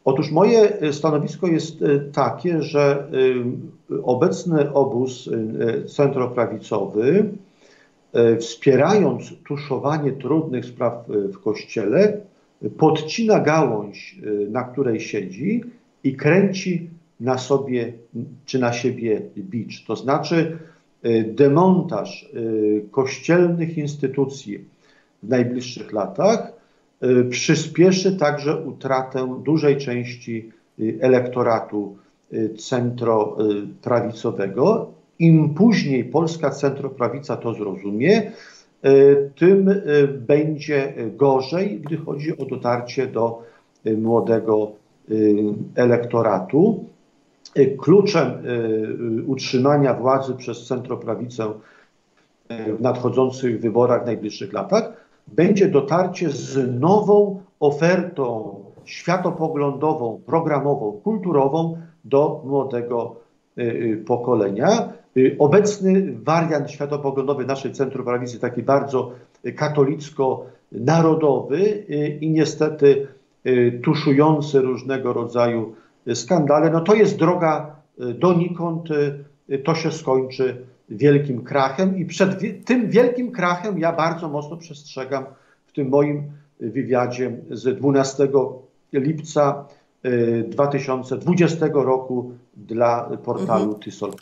Otóż 0.05 0.31
moje 0.31 0.81
e, 0.81 0.93
stanowisko 0.93 1.47
jest 1.47 1.83
e, 1.83 2.01
takie, 2.01 2.63
że 2.63 3.09
e, 3.91 4.03
obecny 4.03 4.73
obóz 4.73 5.31
centroprawicowy, 5.87 7.25
wspierając 8.41 9.33
tuszowanie 9.49 10.13
trudnych 10.13 10.65
spraw 10.65 11.09
w 11.09 11.39
Kościele, 11.39 12.21
podcina 12.79 13.41
gałąź, 13.41 14.19
na 14.51 14.65
której 14.65 15.01
siedzi 15.01 15.65
i 16.05 16.17
kręci 16.17 16.91
na 17.21 17.39
sobie 17.39 17.93
czy 18.47 18.59
na 18.59 18.73
siebie 18.73 19.23
bicz. 19.37 19.85
To 19.87 19.97
znaczy 19.97 20.59
demontaż 21.25 22.31
kościelnych 22.91 23.79
instytucji 23.79 24.65
w 25.23 25.29
najbliższych 25.29 25.93
latach 25.93 26.53
przyspieszy 27.31 28.17
także 28.17 28.57
utratę 28.57 29.41
dużej 29.45 29.77
części 29.77 30.53
y, 30.81 30.99
elektoratu 31.01 31.97
centroprawicowego. 32.59 34.93
Im 35.19 35.55
później 35.55 36.05
polska 36.05 36.51
centroprawica 36.51 37.37
to 37.37 37.55
zrozumie, 37.55 38.33
tym 39.37 39.83
będzie 40.27 40.95
gorzej, 41.17 41.81
gdy 41.81 41.97
chodzi 41.97 42.39
o 42.39 42.45
dotarcie 42.45 43.07
do 43.07 43.43
młodego 43.97 44.73
elektoratu. 45.75 46.85
Kluczem 47.79 48.31
utrzymania 49.27 49.95
władzy 49.95 50.35
przez 50.35 50.67
centroprawicę 50.67 51.53
w 52.51 52.81
nadchodzących 52.81 53.61
wyborach 53.61 54.03
w 54.03 54.07
najbliższych 54.07 54.53
latach 54.53 55.04
będzie 55.29 55.69
dotarcie 55.69 56.31
z 56.31 56.81
nową 56.81 57.41
ofertą 57.61 58.55
światopoglądową, 58.85 60.21
programową, 60.27 61.01
kulturową 61.05 61.79
do 62.05 62.43
młodego 62.45 63.17
y, 63.59 63.63
y, 63.63 64.05
pokolenia. 64.07 64.93
Y, 65.17 65.37
obecny 65.39 66.15
wariant 66.23 66.71
światopoglądowy 66.71 67.45
naszej 67.45 67.73
Centrum 67.73 68.05
Prawicy, 68.05 68.41
taki 68.41 68.63
bardzo 68.63 69.13
katolicko-narodowy 69.57 71.85
i 72.21 72.31
niestety 72.31 73.07
tuszujący 73.83 74.61
różnego 74.61 75.13
rodzaju 75.13 75.75
skandale, 76.15 76.71
no 76.71 76.81
to 76.81 76.95
jest 76.95 77.19
droga 77.19 77.77
donikąd, 77.99 78.89
to 79.65 79.75
się 79.75 79.93
skończy 79.93 80.67
wielkim 80.89 81.45
krachem 81.45 81.99
i 81.99 82.05
przed 82.05 82.41
tym 82.65 82.91
wielkim 82.91 83.33
krachem 83.33 83.79
ja 83.79 83.93
bardzo 83.93 84.29
mocno 84.29 84.57
przestrzegam 84.57 85.25
w 85.67 85.73
tym 85.73 85.89
moim 85.89 86.33
wywiadzie 86.61 87.37
z 87.51 87.79
12 87.79 88.29
lipca 88.93 89.65
2020 90.49 91.67
y, 91.67 91.71
roku 91.73 92.33
dla 92.57 93.11
portalu 93.25 93.65
mhm. 93.65 93.83
Tysol. 93.83 94.13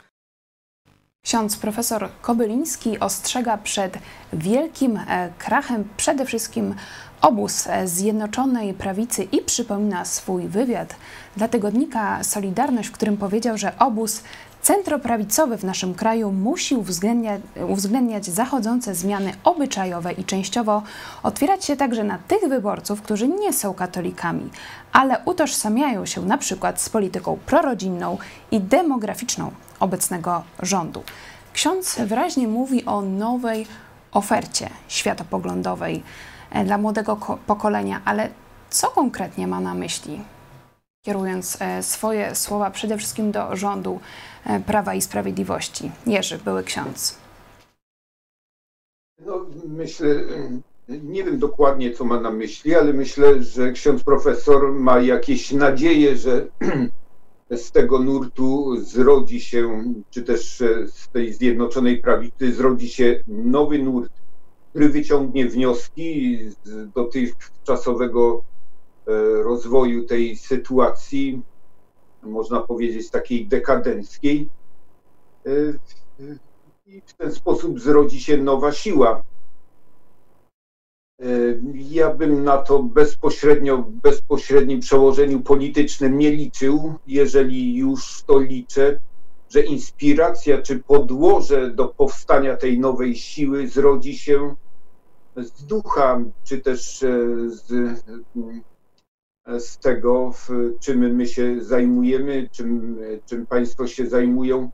Ksiądz 1.24 1.56
profesor 1.56 2.08
Kobyliński 2.22 3.00
ostrzega 3.00 3.58
przed 3.58 3.98
wielkim 4.32 4.96
e, 4.96 5.32
krachem 5.38 5.84
przede 5.96 6.24
wszystkim 6.24 6.74
obóz 7.20 7.66
e, 7.66 7.88
Zjednoczonej 7.88 8.74
Prawicy 8.74 9.22
i 9.22 9.42
przypomina 9.42 10.04
swój 10.04 10.48
wywiad 10.48 10.96
dla 11.36 11.48
tygodnika 11.48 12.24
Solidarność, 12.24 12.88
w 12.88 12.92
którym 12.92 13.16
powiedział, 13.16 13.58
że 13.58 13.78
obóz 13.78 14.22
centroprawicowy 14.62 15.56
w 15.56 15.64
naszym 15.64 15.94
kraju 15.94 16.32
musi 16.32 16.76
uwzględniać, 16.76 17.40
uwzględniać 17.68 18.26
zachodzące 18.26 18.94
zmiany 18.94 19.32
obyczajowe 19.44 20.12
i 20.12 20.24
częściowo 20.24 20.82
otwierać 21.22 21.64
się 21.64 21.76
także 21.76 22.04
na 22.04 22.18
tych 22.18 22.48
wyborców, 22.48 23.02
którzy 23.02 23.28
nie 23.28 23.52
są 23.52 23.74
katolikami, 23.74 24.50
ale 24.92 25.16
utożsamiają 25.24 26.06
się 26.06 26.22
na 26.22 26.38
przykład 26.38 26.80
z 26.80 26.88
polityką 26.88 27.38
prorodzinną 27.46 28.18
i 28.50 28.60
demograficzną 28.60 29.50
obecnego 29.80 30.42
rządu. 30.62 31.02
Ksiądz 31.52 31.98
wyraźnie 31.98 32.48
mówi 32.48 32.84
o 32.84 33.02
nowej 33.02 33.66
ofercie 34.12 34.70
światopoglądowej 34.88 36.02
e, 36.50 36.64
dla 36.64 36.78
młodego 36.78 37.16
pokolenia, 37.46 38.00
ale 38.04 38.28
co 38.70 38.88
konkretnie 38.88 39.46
ma 39.46 39.60
na 39.60 39.74
myśli? 39.74 40.20
Kierując 41.04 41.58
e, 41.60 41.82
swoje 41.82 42.34
słowa 42.34 42.70
przede 42.70 42.98
wszystkim 42.98 43.32
do 43.32 43.56
rządu 43.56 44.00
e, 44.46 44.60
Prawa 44.60 44.94
i 44.94 45.00
Sprawiedliwości. 45.00 45.90
Jerzy, 46.06 46.38
były 46.38 46.64
ksiądz. 46.64 47.18
No, 49.26 49.46
myślę, 49.68 50.06
nie 50.88 51.24
wiem 51.24 51.38
dokładnie, 51.38 51.92
co 51.94 52.04
ma 52.04 52.20
na 52.20 52.30
myśli, 52.30 52.74
ale 52.74 52.92
myślę, 52.92 53.42
że 53.42 53.72
ksiądz 53.72 54.02
profesor 54.02 54.72
ma 54.72 55.00
jakieś 55.00 55.52
nadzieje, 55.52 56.16
że 56.16 56.46
z 57.50 57.70
tego 57.70 57.98
nurtu 57.98 58.76
zrodzi 58.76 59.40
się, 59.40 59.84
czy 60.10 60.22
też 60.22 60.62
z 60.86 61.08
tej 61.08 61.32
zjednoczonej 61.32 61.98
prawicy 61.98 62.52
zrodzi 62.52 62.88
się 62.88 63.24
nowy 63.28 63.78
nurt, 63.78 64.12
który 64.70 64.88
wyciągnie 64.88 65.46
wnioski 65.46 66.38
z 66.64 66.92
dotychczasowego 66.92 68.42
e, 68.48 68.51
rozwoju 69.42 70.06
tej 70.06 70.36
sytuacji, 70.36 71.42
można 72.22 72.60
powiedzieć 72.60 73.10
takiej 73.10 73.46
dekadenckiej. 73.46 74.48
E, 75.46 75.50
I 76.86 77.02
w 77.06 77.14
ten 77.14 77.32
sposób 77.32 77.80
zrodzi 77.80 78.20
się 78.20 78.36
nowa 78.36 78.72
siła. 78.72 79.22
E, 81.20 81.24
ja 81.74 82.14
bym 82.14 82.44
na 82.44 82.58
to 82.58 82.82
bezpośrednio, 82.82 83.84
bezpośrednim 83.88 84.80
przełożeniu 84.80 85.40
politycznym 85.40 86.18
nie 86.18 86.30
liczył. 86.30 86.94
Jeżeli 87.06 87.76
już 87.76 88.22
to 88.22 88.38
liczę, 88.38 89.00
że 89.48 89.62
inspiracja 89.62 90.62
czy 90.62 90.78
podłoże 90.78 91.70
do 91.70 91.88
powstania 91.88 92.56
tej 92.56 92.78
nowej 92.78 93.16
siły 93.16 93.68
zrodzi 93.68 94.18
się 94.18 94.54
z 95.36 95.64
ducha, 95.64 96.20
czy 96.44 96.58
też 96.58 97.02
e, 97.02 97.08
z, 97.50 97.72
e, 97.72 98.71
z 99.58 99.78
tego, 99.78 100.32
czym 100.80 101.16
my 101.16 101.26
się 101.26 101.64
zajmujemy, 101.64 102.48
czym, 102.52 102.98
czym 103.26 103.46
Państwo 103.46 103.86
się 103.86 104.06
zajmują, 104.06 104.70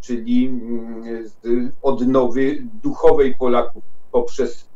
czyli 0.00 0.46
mm, 0.46 1.28
z 1.28 1.72
odnowy 1.82 2.62
duchowej 2.82 3.34
Polaków 3.34 3.82
poprzez 4.12 4.68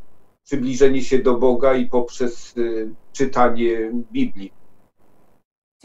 przybliżenie 0.43 1.01
się 1.01 1.19
do 1.19 1.37
Boga 1.37 1.75
i 1.75 1.85
poprzez 1.85 2.57
y, 2.57 2.89
czytanie 3.13 3.91
Biblii. 4.11 4.51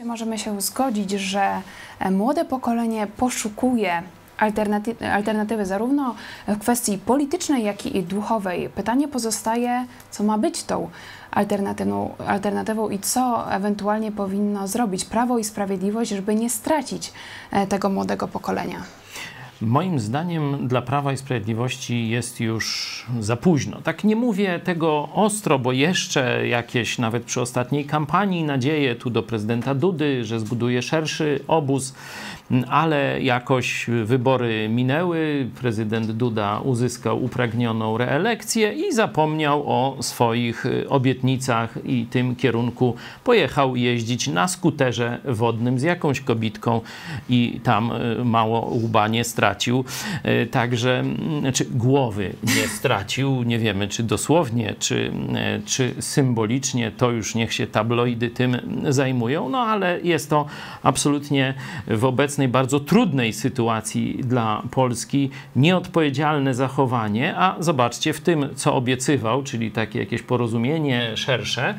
Możemy 0.04 0.38
się 0.38 0.60
zgodzić, 0.60 1.10
że 1.10 1.62
e, 1.98 2.10
młode 2.10 2.44
pokolenie 2.44 3.06
poszukuje 3.16 4.02
alternatywy, 4.42 5.12
alternatywy 5.12 5.66
zarówno 5.66 6.14
w 6.48 6.58
kwestii 6.58 6.98
politycznej, 6.98 7.64
jak 7.64 7.86
i 7.86 8.02
duchowej. 8.02 8.68
Pytanie 8.68 9.08
pozostaje, 9.08 9.86
co 10.10 10.24
ma 10.24 10.38
być 10.38 10.64
tą 10.64 10.90
alternatywą, 11.30 12.14
alternatywą 12.26 12.88
i 12.88 12.98
co 12.98 13.52
ewentualnie 13.52 14.12
powinno 14.12 14.68
zrobić 14.68 15.04
Prawo 15.04 15.38
i 15.38 15.44
Sprawiedliwość, 15.44 16.10
żeby 16.10 16.34
nie 16.34 16.50
stracić 16.50 17.12
e, 17.50 17.66
tego 17.66 17.88
młodego 17.88 18.28
pokolenia. 18.28 18.82
Moim 19.62 20.00
zdaniem 20.00 20.68
dla 20.68 20.82
Prawa 20.82 21.12
i 21.12 21.16
Sprawiedliwości 21.16 22.08
jest 22.08 22.40
już 22.40 23.06
za 23.20 23.36
późno. 23.36 23.80
Tak 23.82 24.04
nie 24.04 24.16
mówię 24.16 24.60
tego 24.64 25.08
ostro, 25.14 25.58
bo 25.58 25.72
jeszcze 25.72 26.48
jakieś, 26.48 26.98
nawet 26.98 27.24
przy 27.24 27.40
ostatniej 27.40 27.84
kampanii, 27.84 28.44
nadzieje 28.44 28.94
tu 28.94 29.10
do 29.10 29.22
prezydenta 29.22 29.74
Dudy, 29.74 30.24
że 30.24 30.40
zbuduje 30.40 30.82
szerszy 30.82 31.40
obóz 31.48 31.94
ale 32.68 33.22
jakoś 33.22 33.86
wybory 34.04 34.68
minęły, 34.68 35.48
prezydent 35.60 36.10
Duda 36.10 36.60
uzyskał 36.60 37.24
upragnioną 37.24 37.98
reelekcję 37.98 38.72
i 38.72 38.92
zapomniał 38.92 39.64
o 39.66 39.96
swoich 40.00 40.64
obietnicach 40.88 41.78
i 41.84 42.06
tym 42.06 42.36
kierunku. 42.36 42.94
Pojechał 43.24 43.76
jeździć 43.76 44.28
na 44.28 44.48
skuterze 44.48 45.18
wodnym 45.24 45.78
z 45.78 45.82
jakąś 45.82 46.20
kobitką 46.20 46.80
i 47.28 47.60
tam 47.62 47.92
e, 47.92 48.24
mało 48.24 48.70
łba 48.74 49.08
nie 49.08 49.24
stracił. 49.24 49.84
E, 50.22 50.46
także, 50.46 51.04
czy 51.54 51.64
głowy 51.64 52.32
nie 52.42 52.68
stracił, 52.68 53.42
nie 53.42 53.58
wiemy 53.58 53.88
czy 53.88 54.02
dosłownie, 54.02 54.74
czy, 54.78 55.12
czy 55.66 55.94
symbolicznie, 56.00 56.90
to 56.90 57.10
już 57.10 57.34
niech 57.34 57.52
się 57.52 57.66
tabloidy 57.66 58.30
tym 58.30 58.56
zajmują, 58.88 59.48
no 59.48 59.58
ale 59.58 60.00
jest 60.00 60.30
to 60.30 60.46
absolutnie 60.82 61.54
w 61.86 62.04
obecnej 62.04 62.41
obecnej 62.42 62.48
bardzo 62.48 62.80
trudnej 62.80 63.32
sytuacji 63.32 64.18
dla 64.24 64.62
Polski 64.70 65.30
nieodpowiedzialne 65.56 66.54
zachowanie, 66.54 67.34
a 67.36 67.56
zobaczcie, 67.60 68.12
w 68.12 68.20
tym, 68.20 68.48
co 68.54 68.74
obiecywał, 68.74 69.42
czyli 69.42 69.70
takie 69.70 69.98
jakieś 69.98 70.22
porozumienie 70.22 71.16
szersze, 71.16 71.74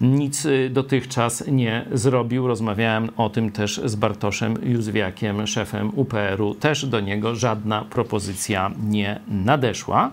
nic 0.00 0.44
y, 0.44 0.70
dotychczas 0.70 1.44
nie 1.46 1.84
zrobił. 1.92 2.46
Rozmawiałem 2.46 3.08
o 3.16 3.30
tym 3.30 3.52
też 3.52 3.80
z 3.84 3.94
Bartoszem 3.94 4.56
Józwiakiem, 4.62 5.46
szefem 5.46 5.90
UPR-u. 5.94 6.54
Też 6.54 6.86
do 6.86 7.00
niego 7.00 7.34
żadna 7.34 7.84
propozycja 7.84 8.70
nie 8.88 9.20
nadeszła. 9.28 10.10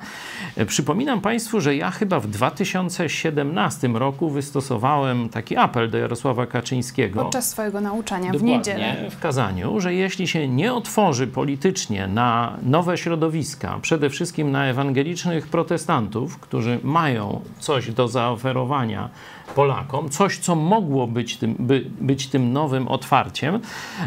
Przypominam 0.68 1.22
Państwu, 1.22 1.62
że 1.62 1.76
ja 1.76 1.92
chyba 1.92 2.20
w 2.20 2.28
2017 2.28 3.88
roku 3.88 4.30
wystosowałem 4.30 5.30
taki 5.30 5.58
apel 5.58 5.90
do 5.90 5.98
Jarosława 5.98 6.46
Kaczyńskiego. 6.46 7.24
Podczas 7.24 7.50
swojego 7.50 7.82
nauczania 7.82 8.32
w 8.32 8.44
niedzielę. 8.44 8.96
w 9.10 9.20
kazaniu, 9.20 9.79
że 9.82 9.94
jeśli 9.94 10.28
się 10.28 10.48
nie 10.48 10.74
otworzy 10.74 11.28
politycznie 11.28 12.08
na 12.08 12.58
nowe 12.63 12.98
środowiska, 12.98 13.80
przede 13.82 14.10
wszystkim 14.10 14.52
na 14.52 14.65
ewangelicznych 14.65 15.48
protestantów, 15.48 16.39
którzy 16.39 16.80
mają 16.84 17.42
coś 17.60 17.92
do 17.92 18.08
zaoferowania 18.08 19.10
Polakom, 19.56 20.10
coś, 20.10 20.38
co 20.38 20.56
mogło 20.56 21.08
być 21.08 21.38
tym, 21.38 21.56
by, 21.60 21.86
być 22.02 22.28
tym 22.28 22.54
nowym 22.54 22.88
otwarciem, 22.88 23.60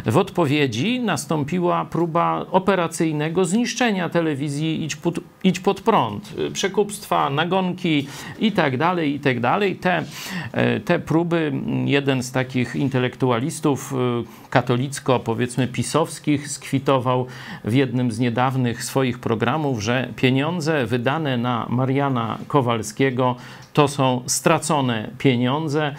w 0.06 0.16
odpowiedzi 0.16 1.00
nastąpiła 1.00 1.84
próba 1.84 2.46
operacyjnego 2.50 3.44
zniszczenia 3.44 4.08
telewizji 4.08 4.84
Idź 4.84 4.96
idź 5.44 5.60
pod 5.60 5.80
prąd, 5.80 6.34
przekupstwa, 6.52 7.30
nagonki 7.30 8.06
i 8.38 8.52
tak 8.52 8.76
dalej, 8.76 9.14
i 9.14 9.20
tak. 9.20 9.32
Te, 9.80 10.04
e, 10.52 10.80
te 10.80 10.98
próby, 10.98 11.52
jeden 11.84 12.22
z 12.22 12.32
takich 12.32 12.76
intelektualistów 12.76 13.92
y, 13.92 14.50
katolicko, 14.50 15.20
powiedzmy 15.20 15.68
pisowskich, 15.68 16.48
skwitował 16.48 17.26
w 17.64 17.74
jednym 17.74 18.12
z 18.12 18.18
niedawnych 18.18 18.84
swoich 18.84 19.18
programów, 19.18 19.82
że 19.82 20.08
pieniądze 20.16 20.86
wydane 20.86 21.36
na 21.36 21.66
Mariana 21.70 22.38
Kowalskiego 22.48 23.36
to 23.72 23.88
są 23.88 24.22
stracone 24.26 25.10
pieniądze 25.18 25.94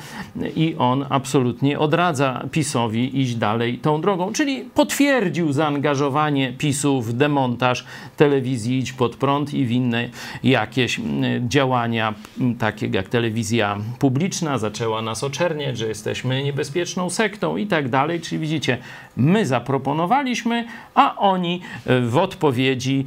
i 0.55 0.75
on 0.77 1.05
absolutnie 1.09 1.79
odradza 1.79 2.43
PiSowi 2.51 3.21
iść 3.21 3.35
dalej 3.35 3.77
tą 3.77 4.01
drogą. 4.01 4.33
Czyli 4.33 4.61
potwierdził 4.61 5.53
zaangażowanie 5.53 6.53
PiSu 6.53 7.01
w 7.01 7.13
demontaż 7.13 7.85
telewizji 8.17 8.79
Idź 8.79 8.93
Pod 8.93 9.15
Prąd 9.15 9.53
i 9.53 9.65
w 9.65 9.71
inne 9.71 10.09
jakieś 10.43 11.01
działania, 11.47 12.13
takie 12.59 12.87
jak 12.87 13.09
telewizja 13.09 13.77
publiczna, 13.99 14.57
zaczęła 14.57 15.01
nas 15.01 15.23
oczerniać, 15.23 15.77
że 15.77 15.87
jesteśmy 15.87 16.43
niebezpieczną 16.43 17.09
sektą 17.09 17.57
i 17.57 17.67
tak 17.67 17.89
dalej. 17.89 18.21
Czyli 18.21 18.41
widzicie, 18.41 18.77
my 19.17 19.45
zaproponowaliśmy, 19.45 20.65
a 20.95 21.15
oni 21.17 21.61
w 21.85 22.17
odpowiedzi 22.17 23.05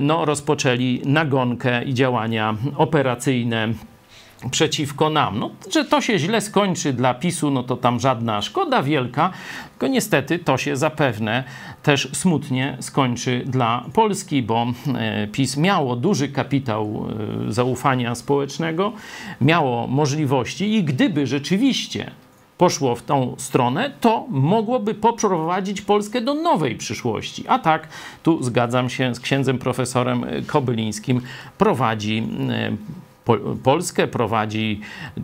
no, 0.00 0.24
rozpoczęli 0.24 1.02
nagonkę 1.04 1.84
i 1.84 1.94
działania 1.94 2.54
operacyjne 2.76 3.68
przeciwko 4.50 5.10
nam. 5.10 5.38
No, 5.38 5.50
że 5.72 5.84
to 5.84 6.00
się 6.00 6.18
źle 6.18 6.40
skończy 6.40 6.92
dla 6.92 7.14
PiSu, 7.14 7.50
no 7.50 7.62
to 7.62 7.76
tam 7.76 8.00
żadna 8.00 8.42
szkoda 8.42 8.82
wielka, 8.82 9.30
tylko 9.70 9.86
niestety 9.86 10.38
to 10.38 10.56
się 10.56 10.76
zapewne 10.76 11.44
też 11.82 12.08
smutnie 12.12 12.76
skończy 12.80 13.42
dla 13.46 13.84
Polski, 13.92 14.42
bo 14.42 14.66
e, 14.94 15.26
PiS 15.26 15.56
miało 15.56 15.96
duży 15.96 16.28
kapitał 16.28 17.08
e, 17.48 17.52
zaufania 17.52 18.14
społecznego, 18.14 18.92
miało 19.40 19.86
możliwości 19.86 20.74
i 20.74 20.84
gdyby 20.84 21.26
rzeczywiście 21.26 22.10
poszło 22.58 22.96
w 22.96 23.02
tą 23.02 23.34
stronę, 23.38 23.90
to 24.00 24.26
mogłoby 24.28 24.94
poprowadzić 24.94 25.80
Polskę 25.80 26.20
do 26.20 26.34
nowej 26.34 26.76
przyszłości. 26.76 27.44
A 27.48 27.58
tak, 27.58 27.88
tu 28.22 28.42
zgadzam 28.42 28.90
się 28.90 29.14
z 29.14 29.20
księdzem 29.20 29.58
profesorem 29.58 30.24
Kobylińskim, 30.46 31.20
prowadzi 31.58 32.28
e, 32.50 32.72
Polskę, 33.62 34.08
prowadzi 34.08 34.80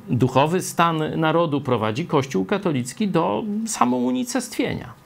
duchowy 0.09 0.62
stan 0.62 1.21
narodu, 1.21 1.61
prowadzi 1.61 2.07
Kościół 2.07 2.45
katolicki 2.45 3.09
do 3.09 3.43
samounicestwienia. 3.67 5.05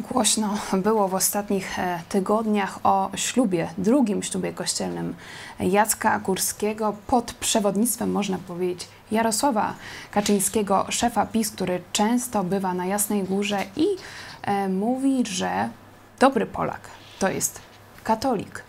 Głośno 0.00 0.54
było 0.72 1.08
w 1.08 1.14
ostatnich 1.14 1.78
e, 1.78 2.00
tygodniach 2.08 2.78
o 2.82 3.10
ślubie, 3.16 3.68
drugim 3.78 4.22
ślubie 4.22 4.52
kościelnym 4.52 5.14
Jacka 5.60 6.18
Górskiego 6.18 6.96
pod 7.06 7.32
przewodnictwem, 7.32 8.12
można 8.12 8.38
powiedzieć, 8.38 8.88
Jarosława 9.10 9.74
Kaczyńskiego, 10.10 10.86
szefa 10.88 11.26
PiS, 11.26 11.50
który 11.50 11.80
często 11.92 12.44
bywa 12.44 12.74
na 12.74 12.86
Jasnej 12.86 13.24
Górze 13.24 13.64
i 13.76 13.86
e, 14.42 14.68
mówi, 14.68 15.26
że 15.26 15.68
dobry 16.18 16.46
Polak 16.46 16.80
to 17.18 17.28
jest 17.30 17.60
katolik. 18.04 18.64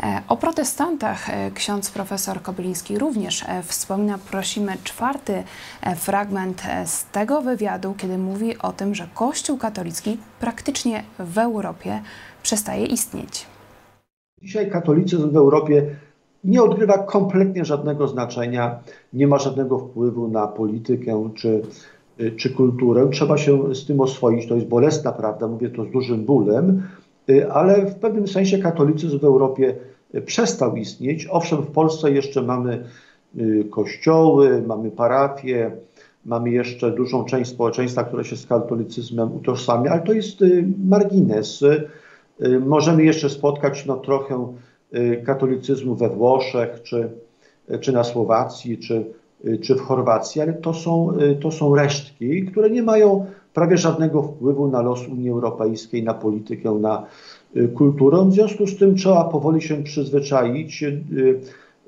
E, 0.00 0.22
o 0.28 0.36
protestantach 0.36 1.30
e, 1.30 1.50
ksiądz 1.50 1.90
profesor 1.90 2.42
Kobyliński 2.42 2.98
również 2.98 3.44
e, 3.48 3.62
wspomina. 3.62 4.18
Prosimy 4.30 4.72
czwarty 4.84 5.42
fragment 5.96 6.62
z 6.84 7.04
tego 7.04 7.42
wywiadu, 7.42 7.94
kiedy 7.98 8.18
mówi 8.18 8.58
o 8.58 8.72
tym, 8.72 8.94
że 8.94 9.08
Kościół 9.14 9.58
katolicki 9.58 10.18
praktycznie 10.40 11.02
w 11.18 11.38
Europie 11.38 12.02
przestaje 12.42 12.86
istnieć. 12.86 13.46
Dzisiaj 14.42 14.70
katolicyzm 14.70 15.30
w 15.30 15.36
Europie 15.36 15.86
nie 16.44 16.62
odgrywa 16.62 16.98
kompletnie 16.98 17.64
żadnego 17.64 18.08
znaczenia, 18.08 18.80
nie 19.12 19.26
ma 19.26 19.38
żadnego 19.38 19.78
wpływu 19.78 20.28
na 20.28 20.46
politykę 20.46 21.30
czy, 21.34 21.62
czy 22.36 22.50
kulturę. 22.50 23.08
Trzeba 23.12 23.38
się 23.38 23.74
z 23.74 23.86
tym 23.86 24.00
oswoić. 24.00 24.48
To 24.48 24.54
jest 24.54 24.66
bolesna 24.66 25.12
prawda, 25.12 25.48
mówię 25.48 25.70
to 25.70 25.84
z 25.84 25.90
dużym 25.90 26.24
bólem, 26.24 26.82
ale 27.52 27.86
w 27.86 27.94
pewnym 27.94 28.28
sensie 28.28 28.58
katolicyzm 28.58 29.18
w 29.18 29.24
Europie 29.24 29.74
przestał 30.26 30.76
istnieć. 30.76 31.28
Owszem, 31.30 31.62
w 31.62 31.70
Polsce 31.70 32.10
jeszcze 32.10 32.42
mamy 32.42 32.84
y, 33.38 33.64
kościoły, 33.70 34.62
mamy 34.66 34.90
parafie, 34.90 35.70
mamy 36.24 36.50
jeszcze 36.50 36.90
dużą 36.90 37.24
część 37.24 37.50
społeczeństwa, 37.50 38.04
które 38.04 38.24
się 38.24 38.36
z 38.36 38.46
katolicyzmem 38.46 39.36
utożsamia, 39.36 39.90
ale 39.90 40.00
to 40.00 40.12
jest 40.12 40.42
y, 40.42 40.64
margines. 40.88 41.62
Y, 41.62 42.60
możemy 42.60 43.04
jeszcze 43.04 43.30
spotkać 43.30 43.86
no, 43.86 43.96
trochę 43.96 44.52
katolicyzmu 45.24 45.94
we 45.94 46.08
Włoszech, 46.08 46.82
czy, 46.82 47.10
czy 47.80 47.92
na 47.92 48.04
Słowacji, 48.04 48.78
czy, 48.78 49.04
czy 49.62 49.74
w 49.74 49.80
Chorwacji, 49.80 50.40
ale 50.40 50.52
to 50.52 50.74
są, 50.74 51.12
to 51.40 51.50
są 51.50 51.74
resztki, 51.74 52.44
które 52.44 52.70
nie 52.70 52.82
mają 52.82 53.26
prawie 53.54 53.76
żadnego 53.78 54.22
wpływu 54.22 54.68
na 54.68 54.82
los 54.82 55.08
Unii 55.08 55.30
Europejskiej, 55.30 56.02
na 56.02 56.14
politykę, 56.14 56.70
na, 56.70 57.06
Y, 57.56 57.68
kulturą. 57.68 58.28
W 58.28 58.32
związku 58.32 58.66
z 58.66 58.76
tym 58.76 58.94
trzeba 58.94 59.24
powoli 59.24 59.62
się 59.62 59.82
przyzwyczaić 59.82 60.82
y, 60.82 61.04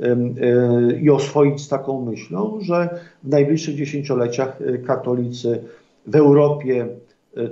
y, 0.00 1.00
i 1.03 1.11
oswoić 1.11 1.61
z 1.61 1.68
taką 1.68 2.05
myślą, 2.05 2.59
że 2.61 2.98
w 3.22 3.29
najbliższych 3.29 3.74
dziesięcioleciach 3.74 4.59
katolicy 4.87 5.64
w 6.07 6.16
Europie, 6.16 6.87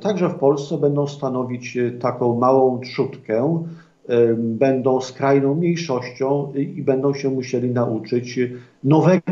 także 0.00 0.28
w 0.28 0.34
Polsce, 0.34 0.78
będą 0.78 1.06
stanowić 1.06 1.78
taką 2.00 2.38
małą 2.38 2.80
trzutkę, 2.80 3.64
będą 4.38 5.00
skrajną 5.00 5.54
mniejszością 5.54 6.52
i 6.54 6.82
będą 6.82 7.14
się 7.14 7.30
musieli 7.30 7.70
nauczyć 7.70 8.40
nowego 8.84 9.22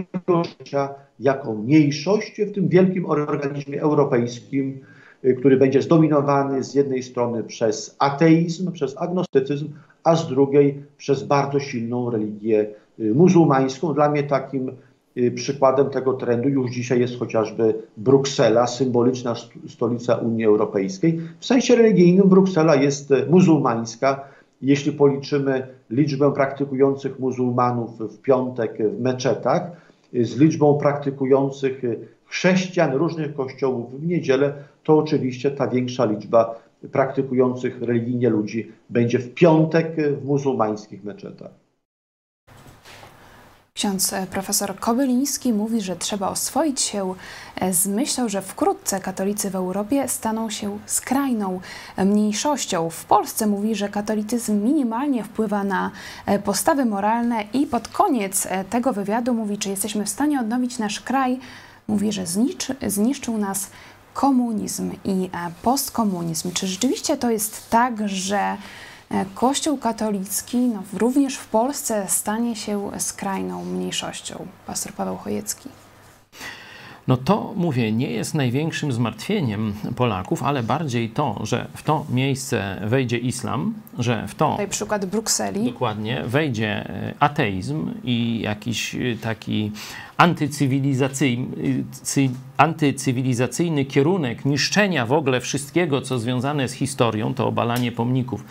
życia 0.58 0.88
jako 1.20 1.54
mniejszość 1.54 2.40
w 2.40 2.52
tym 2.52 2.68
wielkim 2.68 3.06
organizmie 3.06 3.82
europejskim, 3.82 4.80
Y, 5.24 5.34
który 5.34 5.56
będzie 5.56 5.82
zdominowany 5.82 6.64
z 6.64 6.74
jednej 6.74 7.02
strony 7.02 7.44
przez 7.44 7.96
ateizm, 7.98 8.72
przez 8.72 8.98
agnostycyzm, 8.98 9.68
a 10.04 10.16
z 10.16 10.28
drugiej 10.28 10.82
przez 10.98 11.22
bardzo 11.22 11.60
silną 11.60 12.10
religię 12.10 12.66
y, 13.00 13.14
muzułmańską. 13.14 13.94
Dla 13.94 14.10
mnie 14.10 14.22
takim 14.22 14.72
y, 15.16 15.30
przykładem 15.30 15.90
tego 15.90 16.12
trendu 16.12 16.48
już 16.48 16.70
dzisiaj 16.70 17.00
jest 17.00 17.18
chociażby 17.18 17.74
Bruksela, 17.96 18.66
symboliczna 18.66 19.34
stolica 19.68 20.14
Unii 20.14 20.44
Europejskiej. 20.44 21.20
W 21.40 21.46
sensie 21.46 21.76
religijnym 21.76 22.28
Bruksela 22.28 22.76
jest 22.76 23.12
muzułmańska. 23.30 24.24
Jeśli 24.62 24.92
policzymy 24.92 25.66
liczbę 25.90 26.32
praktykujących 26.32 27.18
muzułmanów 27.18 27.98
w 27.98 28.18
piątek 28.18 28.78
w 28.96 29.00
meczetach, 29.00 29.62
z 30.12 30.36
liczbą 30.36 30.78
praktykujących 30.78 31.82
chrześcijan 32.26 32.92
różnych 32.94 33.34
kościołów 33.34 34.00
w 34.00 34.06
niedzielę, 34.06 34.54
to 34.84 34.98
oczywiście 34.98 35.50
ta 35.50 35.68
większa 35.68 36.04
liczba 36.04 36.62
praktykujących 36.92 37.82
religijnie 37.82 38.30
ludzi 38.30 38.72
będzie 38.90 39.18
w 39.18 39.34
piątek 39.34 39.96
w 40.20 40.24
muzułmańskich 40.24 41.04
meczetach. 41.04 41.50
Ksiądz 43.74 44.12
e, 44.12 44.26
profesor 44.26 44.78
Kobyliński 44.78 45.52
mówi, 45.52 45.80
że 45.80 45.96
trzeba 45.96 46.28
oswoić 46.28 46.80
się 46.80 47.14
e, 47.56 47.72
z 47.72 47.86
myślą, 47.86 48.28
że 48.28 48.42
wkrótce 48.42 49.00
katolicy 49.00 49.50
w 49.50 49.54
Europie 49.54 50.08
staną 50.08 50.50
się 50.50 50.78
skrajną 50.86 51.60
mniejszością. 51.98 52.90
W 52.90 53.04
Polsce 53.04 53.46
mówi, 53.46 53.74
że 53.74 53.88
katolicyzm 53.88 54.64
minimalnie 54.64 55.24
wpływa 55.24 55.64
na 55.64 55.90
e, 56.26 56.38
postawy 56.38 56.84
moralne 56.84 57.44
i 57.52 57.66
pod 57.66 57.88
koniec 57.88 58.48
tego 58.70 58.92
wywiadu 58.92 59.34
mówi, 59.34 59.58
czy 59.58 59.68
jesteśmy 59.68 60.04
w 60.04 60.08
stanie 60.08 60.40
odnowić 60.40 60.78
nasz 60.78 61.00
kraj. 61.00 61.40
Mówi, 61.88 62.12
że 62.12 62.26
zniszczy, 62.26 62.76
zniszczył 62.86 63.38
nas 63.38 63.70
komunizm 64.14 64.92
i 65.04 65.30
e, 65.32 65.50
postkomunizm. 65.62 66.52
Czy 66.52 66.66
rzeczywiście 66.66 67.16
to 67.16 67.30
jest 67.30 67.70
tak, 67.70 68.08
że 68.08 68.38
e, 68.38 68.56
Kościół 69.34 69.78
katolicki 69.78 70.58
no, 70.58 70.82
również 70.92 71.36
w 71.36 71.46
Polsce 71.46 72.06
stanie 72.08 72.56
się 72.56 72.90
skrajną 72.98 73.64
mniejszością? 73.64 74.46
Pastor 74.66 74.92
Paweł 74.92 75.16
Chojecki. 75.16 75.68
No 77.10 77.16
to 77.16 77.52
mówię, 77.56 77.92
nie 77.92 78.10
jest 78.10 78.34
największym 78.34 78.92
zmartwieniem 78.92 79.74
Polaków, 79.96 80.42
ale 80.42 80.62
bardziej 80.62 81.08
to, 81.08 81.40
że 81.42 81.66
w 81.76 81.82
to 81.82 82.06
miejsce 82.10 82.80
wejdzie 82.84 83.18
islam, 83.18 83.74
że 83.98 84.28
w 84.28 84.34
to. 84.34 84.50
Tutaj 84.50 84.68
przykład 84.68 85.06
Brukseli. 85.06 85.64
Dokładnie, 85.64 86.22
wejdzie 86.26 86.68
e, 86.68 87.14
ateizm 87.20 87.90
i 88.04 88.40
jakiś 88.40 88.96
taki 89.22 89.72
antycywilizacyjny, 90.20 91.46
antycywilizacyjny 92.56 93.84
kierunek 93.84 94.44
niszczenia 94.44 95.06
w 95.06 95.12
ogóle 95.12 95.40
wszystkiego, 95.40 96.00
co 96.00 96.18
związane 96.18 96.68
z 96.68 96.72
historią, 96.72 97.34
to 97.34 97.46
obalanie 97.46 97.92
pomników, 97.92 98.44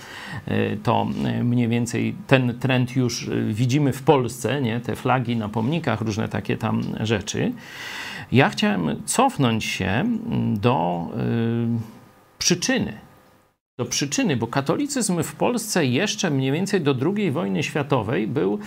e, 0.46 0.78
to 0.78 1.08
e, 1.26 1.44
mniej 1.44 1.68
więcej 1.68 2.16
ten 2.28 2.60
trend 2.60 2.96
już 2.96 3.28
e, 3.28 3.42
widzimy 3.42 3.94
w 3.94 4.02
Polsce, 4.04 4.62
nie? 4.62 4.80
te 4.80 4.96
flagi 4.96 5.36
na 5.36 5.50
pomnikach, 5.50 6.02
różne 6.02 6.30
takie 6.30 6.58
tam 6.58 6.84
rzeczy. 7.00 7.52
Ja 8.32 8.50
chciałem 8.50 9.04
cofnąć 9.06 9.66
się 9.66 10.06
do 10.54 11.08
przyczyny. 12.38 12.94
Do 13.80 13.86
przyczyny, 13.86 14.38
bo 14.38 14.48
katolicyzm 14.48 15.24
w 15.24 15.36
Polsce 15.36 15.86
jeszcze 15.86 16.30
mniej 16.30 16.52
więcej 16.52 16.82
do 16.82 16.96
II 17.16 17.32
wojny 17.32 17.64
światowej 17.64 18.28
był 18.28 18.60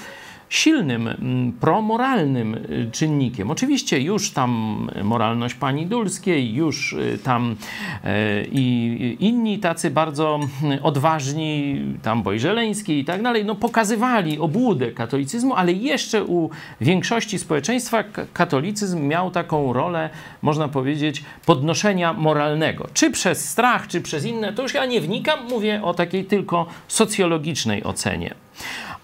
silnym, 0.52 1.08
mm, 1.08 1.52
promoralnym 1.52 2.54
y, 2.54 2.90
czynnikiem. 2.92 3.50
Oczywiście 3.50 4.00
już 4.00 4.30
tam 4.30 4.90
moralność 5.02 5.54
pani 5.54 5.86
Dulskiej, 5.86 6.54
już 6.54 6.92
y, 6.92 7.18
tam 7.24 7.56
y, 8.04 8.48
i 8.52 9.16
inni 9.20 9.58
tacy 9.58 9.90
bardzo 9.90 10.40
odważni, 10.82 11.80
tam 12.02 12.22
Bojżeleński 12.22 12.98
i 12.98 13.04
tak 13.04 13.22
dalej, 13.22 13.44
no 13.44 13.54
pokazywali 13.54 14.38
obłudę 14.38 14.90
katolicyzmu, 14.90 15.54
ale 15.54 15.72
jeszcze 15.72 16.24
u 16.24 16.50
większości 16.80 17.38
społeczeństwa 17.38 18.04
katolicyzm 18.32 19.06
miał 19.06 19.30
taką 19.30 19.72
rolę, 19.72 20.10
można 20.42 20.68
powiedzieć, 20.68 21.24
podnoszenia 21.46 22.12
moralnego. 22.12 22.88
Czy 22.94 23.10
przez 23.10 23.48
strach, 23.48 23.88
czy 23.88 24.00
przez 24.00 24.24
inne, 24.24 24.52
to 24.52 24.62
już 24.62 24.74
ja 24.74 24.86
nie 24.86 25.00
wnikam, 25.00 25.48
mówię 25.48 25.82
o 25.82 25.94
takiej 25.94 26.24
tylko 26.24 26.66
socjologicznej 26.88 27.84
ocenie. 27.84 28.34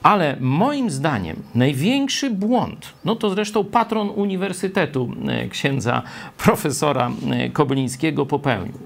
Ale 0.03 0.37
moim 0.41 0.91
zdaniem 0.91 1.43
największy 1.55 2.31
błąd, 2.31 2.93
no 3.05 3.17
to 3.17 3.31
zresztą 3.31 3.65
patron 3.65 4.11
Uniwersytetu 4.11 5.11
e, 5.29 5.49
księdza 5.49 6.03
profesora 6.39 7.11
e, 7.31 7.51
Kobylińskiego 7.51 8.27
popełnił, 8.27 8.79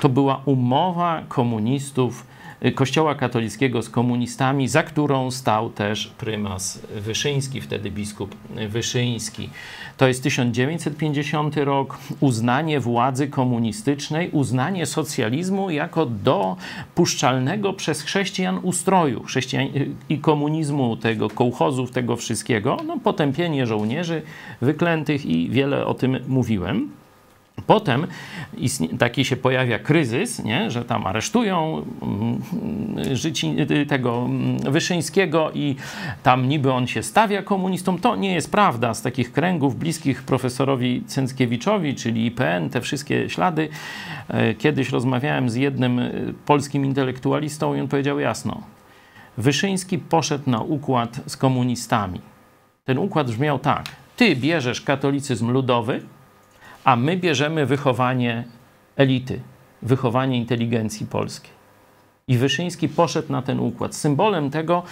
to 0.00 0.08
była 0.08 0.42
umowa 0.44 1.22
komunistów 1.28 2.26
Kościoła 2.74 3.14
katolickiego 3.14 3.82
z 3.82 3.88
komunistami, 3.88 4.68
za 4.68 4.82
którą 4.82 5.30
stał 5.30 5.70
też 5.70 6.06
prymas 6.06 6.82
Wyszyński, 6.94 7.60
wtedy 7.60 7.90
biskup 7.90 8.34
Wyszyński. 8.68 9.50
To 9.96 10.08
jest 10.08 10.22
1950 10.22 11.56
rok, 11.56 11.98
uznanie 12.20 12.80
władzy 12.80 13.28
komunistycznej, 13.28 14.30
uznanie 14.30 14.86
socjalizmu 14.86 15.70
jako 15.70 16.06
dopuszczalnego 16.06 17.72
przez 17.72 18.02
chrześcijan 18.02 18.58
ustroju 18.62 19.22
chrześcijan 19.22 19.66
i 20.08 20.18
komunizmu, 20.18 20.96
tego 20.96 21.30
kołchozów, 21.30 21.90
tego 21.90 22.16
wszystkiego, 22.16 22.76
no, 22.86 22.98
potępienie 22.98 23.66
żołnierzy 23.66 24.22
wyklętych 24.60 25.26
i 25.26 25.50
wiele 25.50 25.86
o 25.86 25.94
tym 25.94 26.18
mówiłem. 26.28 27.01
Potem 27.66 28.06
taki 28.98 29.24
się 29.24 29.36
pojawia 29.36 29.78
kryzys, 29.78 30.44
nie? 30.44 30.70
że 30.70 30.84
tam 30.84 31.06
aresztują 31.06 31.84
mm, 32.02 32.42
życi, 33.16 33.56
tego 33.88 34.24
mm, 34.24 34.72
Wyszyńskiego 34.72 35.50
i 35.54 35.76
tam 36.22 36.48
niby 36.48 36.72
on 36.72 36.86
się 36.86 37.02
stawia 37.02 37.42
komunistom. 37.42 37.98
To 37.98 38.16
nie 38.16 38.34
jest 38.34 38.50
prawda. 38.50 38.94
Z 38.94 39.02
takich 39.02 39.32
kręgów 39.32 39.76
bliskich 39.76 40.22
profesorowi 40.22 41.02
Cęckiewiczowi, 41.06 41.94
czyli 41.94 42.26
IPN, 42.26 42.70
te 42.70 42.80
wszystkie 42.80 43.30
ślady. 43.30 43.68
E, 44.28 44.54
kiedyś 44.54 44.90
rozmawiałem 44.90 45.50
z 45.50 45.54
jednym 45.54 45.98
e, 45.98 46.10
polskim 46.46 46.84
intelektualistą 46.84 47.74
i 47.74 47.80
on 47.80 47.88
powiedział 47.88 48.18
jasno. 48.18 48.60
Wyszyński 49.38 49.98
poszedł 49.98 50.50
na 50.50 50.60
układ 50.60 51.20
z 51.26 51.36
komunistami. 51.36 52.20
Ten 52.84 52.98
układ 52.98 53.26
brzmiał 53.26 53.58
tak. 53.58 53.84
Ty 54.16 54.36
bierzesz 54.36 54.80
katolicyzm 54.80 55.50
ludowy, 55.50 56.00
a 56.84 56.96
my 56.96 57.16
bierzemy 57.16 57.66
wychowanie 57.66 58.44
elity, 58.96 59.40
wychowanie 59.82 60.38
inteligencji 60.38 61.06
polskiej. 61.06 61.62
I 62.28 62.38
Wyszyński 62.38 62.88
poszedł 62.88 63.32
na 63.32 63.42
ten 63.42 63.60
układ. 63.60 63.94
Symbolem 63.94 64.50
tego 64.50 64.82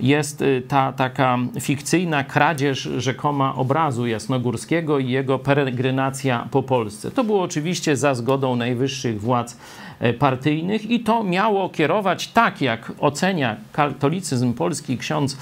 jest 0.00 0.42
y, 0.42 0.62
ta 0.68 0.92
taka 0.92 1.38
fikcyjna 1.60 2.24
kradzież 2.24 2.78
rzekoma 2.96 3.54
obrazu 3.54 4.06
Jasnogórskiego 4.06 4.98
i 4.98 5.10
jego 5.10 5.38
peregrinacja 5.38 6.48
po 6.50 6.62
Polsce. 6.62 7.10
To 7.10 7.24
było 7.24 7.42
oczywiście 7.42 7.96
za 7.96 8.14
zgodą 8.14 8.56
najwyższych 8.56 9.20
władz 9.20 9.56
e, 9.98 10.12
partyjnych 10.12 10.90
i 10.90 11.00
to 11.00 11.24
miało 11.24 11.68
kierować 11.68 12.28
tak, 12.28 12.60
jak 12.60 12.92
ocenia 13.00 13.56
katolicyzm 13.72 14.54
polski 14.54 14.98
ksiądz 14.98 15.36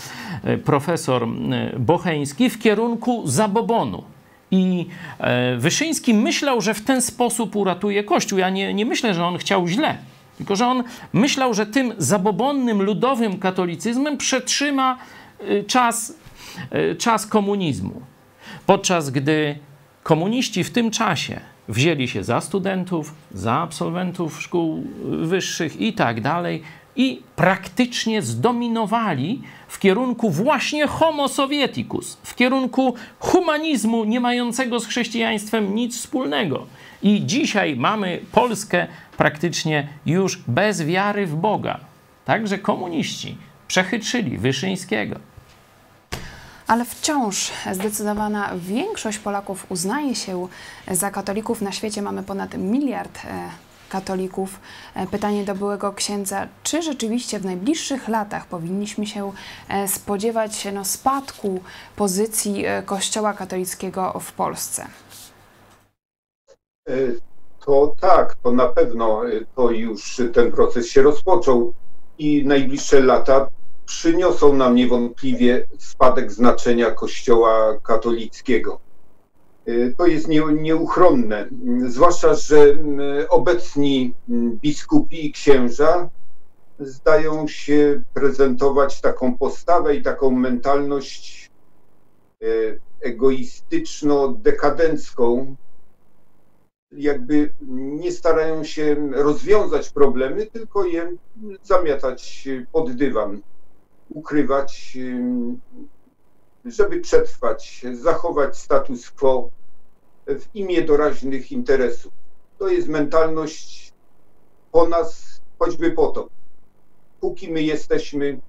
e, 0.44 0.58
profesor 0.58 1.22
e, 1.24 1.78
Bocheński, 1.78 2.50
w 2.50 2.58
kierunku 2.58 3.22
zabobonu 3.26 4.02
i 4.50 4.87
e, 5.18 5.56
Wyszyński 5.56 6.14
myślał, 6.14 6.61
że 6.61 6.74
w 6.74 6.84
ten 6.84 7.02
sposób 7.02 7.56
uratuje 7.56 8.04
Kościół. 8.04 8.38
Ja 8.38 8.50
nie, 8.50 8.74
nie 8.74 8.87
myślę, 8.87 9.14
że 9.14 9.24
on 9.24 9.38
chciał 9.38 9.68
źle, 9.68 9.98
tylko 10.37 10.56
że 10.56 10.66
on 10.66 10.84
myślał, 11.12 11.54
że 11.54 11.66
tym 11.66 11.94
zabobonnym, 11.98 12.82
ludowym 12.82 13.38
katolicyzmem 13.38 14.16
przetrzyma 14.16 14.98
e, 15.40 15.62
czas, 15.62 16.14
e, 16.70 16.94
czas 16.94 17.26
komunizmu. 17.26 18.02
Podczas 18.66 19.11
gdy 19.11 19.58
komuniści 20.02 20.64
w 20.64 20.70
tym 20.70 20.90
czasie 20.90 21.40
wzięli 21.68 22.08
się 22.08 22.24
za 22.24 22.40
studentów, 22.40 23.14
za 23.34 23.54
absolwentów 23.54 24.42
szkół 24.42 24.87
wyższych 25.04 25.80
i 25.80 25.92
tak 25.92 26.20
dalej, 26.20 26.62
i 26.98 27.22
praktycznie 27.37 28.22
zdominowali 28.22 29.42
w 29.68 29.78
kierunku 29.78 30.30
właśnie 30.30 30.87
homo 30.87 31.28
sovieticus, 31.28 32.18
w 32.22 32.34
kierunku 32.34 32.94
humanizmu 33.18 34.04
nie 34.04 34.20
mającego 34.20 34.80
z 34.80 34.87
chrześcijaństwem 34.87 35.74
nic 35.74 35.98
wspólnego. 35.98 36.66
I 37.02 37.26
dzisiaj 37.26 37.76
mamy 37.76 38.20
Polskę 38.32 38.87
praktycznie 39.16 39.88
już 40.06 40.37
bez 40.46 40.82
wiary 40.82 41.26
w 41.26 41.37
Boga. 41.37 41.80
Także 42.24 42.58
komuniści 42.58 43.37
przechytrzyli 43.68 44.38
Wyszyńskiego. 44.38 45.16
Ale 46.66 46.84
wciąż 46.84 47.50
zdecydowana 47.72 48.52
większość 48.56 49.18
Polaków 49.18 49.66
uznaje 49.68 50.14
się 50.14 50.48
za 50.90 51.11
katolików. 51.11 51.62
Na 51.62 51.72
świecie 51.72 52.02
mamy 52.02 52.22
ponad 52.22 52.54
miliard 52.54 53.18
e, 53.24 53.50
katolików. 53.88 54.61
E, 54.94 55.07
pytanie 55.07 55.44
do 55.44 55.55
byłego 55.55 55.92
księdza, 55.92 56.48
czy 56.62 56.83
rzeczywiście 56.83 57.38
w 57.38 57.44
najbliższych 57.44 58.09
latach 58.09 58.46
powinniśmy 58.46 59.07
się 59.07 59.33
e, 59.68 59.88
spodziewać 59.88 60.68
no, 60.72 60.85
spadku 60.85 61.61
pozycji 61.96 62.66
e, 62.66 62.83
Kościoła 62.83 63.33
katolickiego 63.33 64.20
w 64.20 64.33
Polsce? 64.33 64.87
To 67.66 67.94
tak, 68.01 68.35
to 68.42 68.53
na 68.53 68.66
pewno 68.66 69.22
to 69.57 69.70
już 69.70 70.22
ten 70.33 70.53
proces 70.53 70.88
się 70.88 71.03
rozpoczął 71.03 71.74
i 72.18 72.46
najbliższe 72.46 73.01
lata 73.01 73.48
przyniosą 73.87 74.53
nam 74.53 74.74
niewątpliwie 74.74 75.66
spadek 75.79 76.33
znaczenia 76.33 76.90
Kościoła 76.90 77.79
katolickiego. 77.83 78.88
Y, 79.68 79.94
to 79.98 80.07
jest 80.07 80.28
nieuchronne. 80.52 81.48
Zwłaszcza, 81.87 82.35
że 82.35 82.76
obecni 83.28 84.14
biskupi 84.62 85.26
i 85.26 85.33
księża 85.33 86.11
zdają 86.81 87.48
się 87.48 88.02
prezentować 88.14 89.00
taką 89.00 89.38
postawę 89.38 89.96
i 89.96 90.02
taką 90.02 90.31
mentalność 90.31 91.50
y, 92.42 92.81
egoistyczno-dekadencką, 93.00 95.54
jakby 96.92 97.50
nie 98.00 98.12
starają 98.12 98.64
się 98.64 99.11
rozwiązać 99.12 99.90
problemy, 99.90 100.46
tylko 100.46 100.85
je 100.85 101.12
zamiatać 101.62 102.48
pod 102.72 102.92
dywan, 102.92 103.40
ukrywać, 104.09 104.98
żeby 106.64 107.00
przetrwać, 107.00 107.87
zachować 107.92 108.59
status 108.59 109.11
quo 109.11 109.50
w 110.29 110.55
imię 110.55 110.83
doraźnych 110.83 111.53
interesów. 111.53 112.12
To 112.59 112.69
jest 112.69 112.88
mentalność 112.88 113.93
po 114.73 114.88
nas, 114.88 115.41
choćby 115.59 115.91
po 115.91 116.09
to. 116.09 116.29
Póki 117.21 117.53
my 117.53 117.62
jesteśmy, 117.62 118.41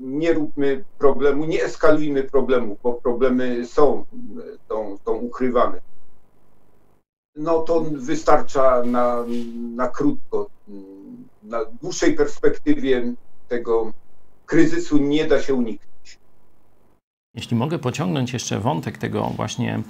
nie 0.00 0.32
róbmy 0.32 0.84
problemu, 0.98 1.44
nie 1.44 1.64
eskalujmy 1.64 2.22
problemu, 2.22 2.76
bo 2.82 2.92
problemy 2.92 3.66
są, 3.66 4.04
są, 4.68 4.98
są 5.04 5.12
ukrywane. 5.12 5.80
No 7.36 7.62
to 7.62 7.80
wystarcza 7.80 8.82
na, 8.82 9.24
na 9.74 9.88
krótko. 9.88 10.50
Na 11.42 11.64
dłuższej 11.64 12.14
perspektywie 12.14 13.14
tego 13.48 13.92
kryzysu 14.46 14.98
nie 14.98 15.24
da 15.24 15.42
się 15.42 15.54
uniknąć. 15.54 15.87
Jeśli 17.38 17.56
mogę 17.56 17.78
pociągnąć 17.78 18.32
jeszcze 18.32 18.60
wątek 18.60 18.98
tego 18.98 19.32
właśnie 19.36 19.80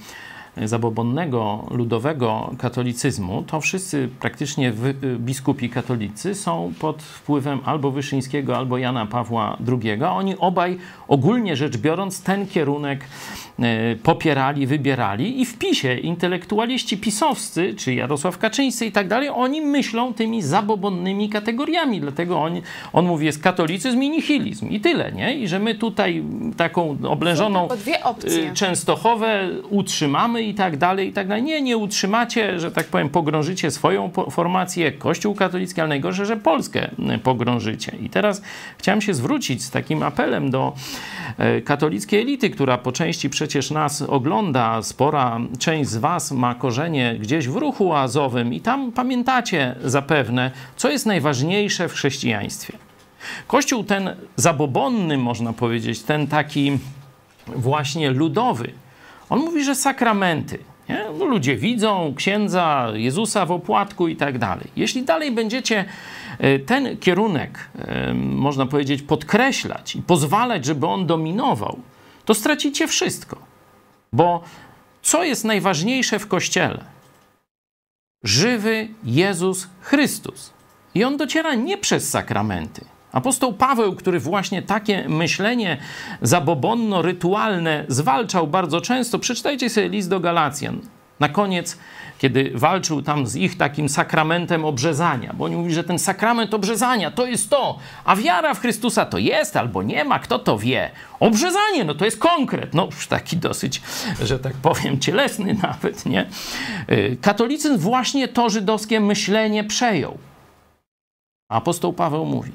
zabobonnego, 0.65 1.67
ludowego 1.71 2.51
katolicyzmu, 2.59 3.43
to 3.43 3.61
wszyscy 3.61 4.09
praktycznie 4.21 4.73
biskupi 5.19 5.71
katolicy 5.71 6.35
są 6.35 6.73
pod 6.81 7.03
wpływem 7.03 7.61
albo 7.65 7.91
Wyszyńskiego, 7.91 8.57
albo 8.57 8.79
Jana 8.79 9.07
Pawła 9.07 9.57
II. 9.69 10.03
Oni 10.03 10.39
obaj, 10.39 10.79
ogólnie 11.09 11.57
rzecz 11.57 11.77
biorąc, 11.77 12.23
ten 12.23 12.47
kierunek 12.47 13.05
e, 13.59 13.97
popierali, 13.97 14.67
wybierali 14.67 15.41
i 15.41 15.45
w 15.45 15.59
PiSie 15.59 15.99
intelektualiści 15.99 16.99
pisowscy, 16.99 17.75
czy 17.75 17.95
Jarosław 17.95 18.39
Kaczyński 18.39 18.87
i 18.87 18.93
tak 18.93 19.09
dalej, 19.09 19.29
oni 19.29 19.61
myślą 19.61 20.15
tymi 20.15 20.43
zabobonnymi 20.43 21.29
kategoriami, 21.29 22.01
dlatego 22.01 22.41
on, 22.41 22.53
on 22.93 23.07
mówi 23.07 23.27
jest 23.27 23.43
katolicyzm 23.43 24.03
i 24.03 24.11
nihilizm 24.11 24.69
i 24.69 24.81
tyle, 24.81 25.13
nie? 25.13 25.35
I 25.35 25.49
że 25.49 25.59
my 25.59 25.75
tutaj 25.75 26.23
taką 26.57 26.99
oblężoną 27.09 27.69
e, 27.71 28.55
Częstochowę 28.55 29.49
utrzymamy 29.71 30.43
i 30.49 30.55
tak 30.55 30.77
dalej, 30.77 31.09
i 31.09 31.13
tak 31.13 31.29
dalej. 31.29 31.43
Nie, 31.43 31.63
nie 31.63 31.77
utrzymacie, 31.77 32.61
że 32.61 32.71
tak 32.71 32.87
powiem, 32.87 33.09
pogrążycie 33.09 33.71
swoją 33.71 34.11
formację, 34.31 34.93
Kościół 34.93 35.35
katolicki, 35.35 35.81
ale 35.81 35.89
najgorsze, 35.89 36.27
że 36.27 36.37
Polskę 36.37 36.91
pogrążycie. 37.23 37.97
I 38.03 38.11
teraz 38.11 38.43
chciałem 38.79 39.01
się 39.01 39.15
zwrócić 39.15 39.65
z 39.65 39.71
takim 39.71 40.03
apelem 40.03 40.51
do 40.51 40.75
e, 41.39 41.61
katolickiej 41.61 42.21
elity, 42.21 42.51
która 42.51 42.79
po 42.79 42.93
części 42.93 43.31
przecież 43.31 43.71
nas 43.71 44.03
ogląda, 44.03 44.83
spora 44.83 45.41
część 45.59 45.91
z 45.91 45.97
was 45.97 46.33
ma 46.33 46.55
korzenie 46.55 47.17
gdzieś 47.21 47.49
w 47.49 47.57
ruchu 47.57 47.93
oazowym 47.93 48.55
i 48.55 48.61
tam 48.61 48.93
pamiętacie 48.93 49.75
zapewne, 49.85 50.51
co 50.77 50.91
jest 50.91 51.07
najważniejsze 51.07 51.89
w 51.89 51.93
chrześcijaństwie. 51.93 52.79
Kościół 53.47 53.85
ten 53.85 54.17
zabobonny, 54.37 55.19
można 55.19 55.53
powiedzieć, 55.53 56.03
ten 56.03 56.27
taki 56.27 56.79
właśnie 57.47 58.11
ludowy, 58.11 58.73
on 59.31 59.41
mówi, 59.41 59.65
że 59.65 59.75
sakramenty. 59.75 60.59
No, 61.19 61.25
ludzie 61.25 61.57
widzą 61.57 62.15
księdza, 62.17 62.89
Jezusa 62.95 63.47
w 63.47 63.53
opłatku 63.53 64.09
i 64.09 64.17
tak 64.17 64.39
dalej. 64.39 64.71
Jeśli 64.77 65.03
dalej 65.03 65.33
będziecie 65.33 65.85
e, 66.39 66.59
ten 66.59 66.97
kierunek, 66.97 67.69
e, 67.79 68.15
można 68.15 68.67
powiedzieć, 68.67 69.03
podkreślać 69.03 69.97
i 69.97 70.03
pozwalać, 70.03 70.65
żeby 70.65 70.87
on 70.87 71.07
dominował, 71.07 71.79
to 72.25 72.35
stracicie 72.35 72.89
wszystko. 72.89 73.39
Bo 74.13 74.43
co 75.03 75.25
jest 75.25 75.45
najważniejsze 75.45 76.19
w 76.19 76.27
kościele? 76.27 76.85
Żywy 78.25 78.89
Jezus 79.05 79.69
Chrystus. 79.81 80.53
I 80.95 81.05
on 81.05 81.17
dociera 81.17 81.55
nie 81.55 81.79
przez 81.79 82.11
sakramenty. 82.11 82.85
Apostoł 83.13 83.53
Paweł, 83.53 83.95
który 83.95 84.21
właśnie 84.21 84.63
takie 84.63 85.09
myślenie 85.09 85.79
zabobonno-rytualne 86.23 87.85
zwalczał 87.89 88.47
bardzo 88.47 88.81
często, 88.81 89.19
przeczytajcie 89.19 89.71
sobie 89.71 89.89
list 89.89 90.11
do 90.11 90.21
Galacjan. 90.21 90.81
Na 91.21 91.29
koniec, 91.29 91.79
kiedy 92.19 92.53
walczył 92.55 93.03
tam 93.03 93.27
z 93.27 93.37
ich 93.37 93.57
takim 93.57 93.89
sakramentem 93.89 94.65
obrzezania, 94.65 95.33
bo 95.33 95.45
oni 95.45 95.57
mówili, 95.57 95.75
że 95.75 95.85
ten 95.85 95.99
sakrament 95.99 96.55
obrzezania 96.55 97.11
to 97.11 97.27
jest 97.27 97.51
to, 97.51 97.79
a 98.05 98.17
wiara 98.17 98.55
w 98.55 98.61
Chrystusa 98.61 99.07
to 99.07 99.19
jest 99.19 99.57
albo 99.57 99.83
nie 99.83 100.05
ma, 100.05 100.19
kto 100.19 100.39
to 100.39 100.59
wie. 100.59 100.91
Obrzezanie, 101.21 101.85
no 101.85 101.95
to 101.95 102.05
jest 102.05 102.19
konkret, 102.19 102.75
no 102.75 102.89
taki 103.09 103.37
dosyć, 103.37 103.83
że 104.23 104.39
tak 104.39 104.55
powiem, 104.55 105.01
cielesny 105.01 105.55
nawet, 105.63 106.07
nie? 106.07 106.27
Y, 106.91 107.17
katolicyzm 107.21 107.79
właśnie 107.79 108.29
to 108.29 108.51
żydowskie 108.51 109.01
myślenie 109.01 109.65
przejął. 109.65 110.19
Apostoł 111.51 111.93
Paweł 111.93 112.25
mówi, 112.25 112.53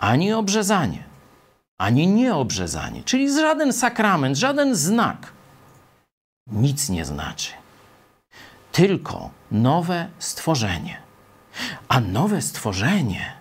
ani 0.00 0.32
obrzezanie, 0.32 1.04
ani 1.78 2.06
nieobrzezanie, 2.06 3.02
czyli 3.04 3.34
żaden 3.34 3.72
sakrament, 3.72 4.36
żaden 4.36 4.74
znak 4.74 5.32
nic 6.52 6.88
nie 6.88 7.04
znaczy. 7.04 7.52
Tylko 8.72 9.30
nowe 9.50 10.08
stworzenie. 10.18 10.96
A 11.88 12.00
nowe 12.00 12.42
stworzenie 12.42 13.32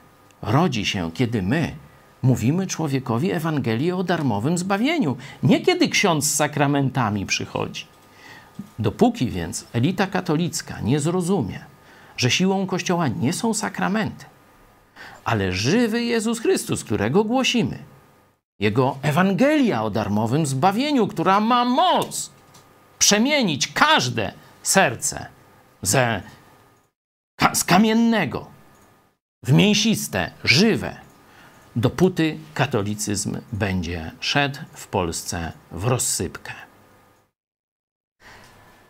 rodzi 0.42 0.86
się, 0.86 1.12
kiedy 1.12 1.42
my 1.42 1.76
mówimy 2.22 2.68
człowiekowi 2.68 3.32
Ewangelię 3.32 3.96
o 3.96 4.04
darmowym 4.04 4.58
zbawieniu, 4.58 5.18
nie 5.44 5.62
kiedy 5.62 5.90
ksiądz 5.90 6.26
z 6.26 6.36
sakramentami 6.36 7.26
przychodzi. 7.26 7.86
Dopóki 8.80 9.30
więc 9.30 9.66
elita 9.74 10.08
katolicka 10.08 10.82
nie 10.82 11.00
zrozumie, 11.00 11.60
że 12.18 12.32
siłą 12.32 12.68
Kościoła 12.68 13.08
nie 13.08 13.34
są 13.34 13.54
sakramenty, 13.54 14.26
ale 15.26 15.52
żywy 15.52 16.04
Jezus 16.04 16.40
Chrystus, 16.40 16.84
którego 16.84 17.24
głosimy. 17.24 17.78
Jego 18.60 18.98
Ewangelia 19.02 19.84
o 19.84 19.90
darmowym 19.90 20.46
zbawieniu, 20.46 21.08
która 21.08 21.40
ma 21.40 21.66
moc 21.66 22.32
przemienić 23.00 23.68
każde 23.68 24.34
serce 24.64 25.26
ze, 25.82 26.22
z 27.54 27.64
kamiennego 27.64 28.48
w 29.44 29.54
mięsiste, 29.54 30.32
żywe, 30.44 30.96
dopóty 31.76 32.38
katolicyzm 32.54 33.38
będzie 33.52 34.12
szedł 34.20 34.60
w 34.74 34.88
Polsce 34.88 35.52
w 35.72 35.86
rozsypkę. 35.86 36.69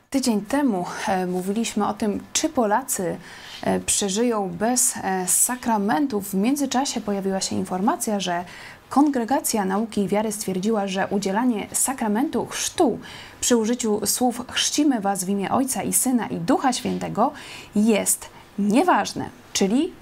Tydzień 0.09 0.41
temu 0.41 0.85
e, 1.07 1.25
mówiliśmy 1.25 1.87
o 1.87 1.93
tym, 1.93 2.23
czy 2.33 2.49
Polacy 2.49 3.17
e, 3.61 3.79
przeżyją 3.79 4.49
bez 4.49 4.93
e, 4.97 5.27
sakramentów. 5.27 6.29
W 6.29 6.33
międzyczasie 6.33 7.01
pojawiła 7.01 7.41
się 7.41 7.55
informacja, 7.55 8.19
że 8.19 8.43
Kongregacja 8.89 9.65
Nauki 9.65 10.01
i 10.01 10.07
Wiary 10.07 10.31
stwierdziła, 10.31 10.87
że 10.87 11.07
udzielanie 11.07 11.67
sakramentu 11.71 12.45
chrztu 12.45 12.99
przy 13.41 13.57
użyciu 13.57 14.01
słów 14.05 14.41
chrzcimy 14.51 15.01
Was 15.01 15.23
w 15.23 15.29
imię 15.29 15.51
Ojca 15.51 15.83
i 15.83 15.93
Syna 15.93 16.27
i 16.27 16.35
Ducha 16.35 16.73
Świętego 16.73 17.31
jest 17.75 18.29
nieważne, 18.59 19.29
czyli 19.53 19.93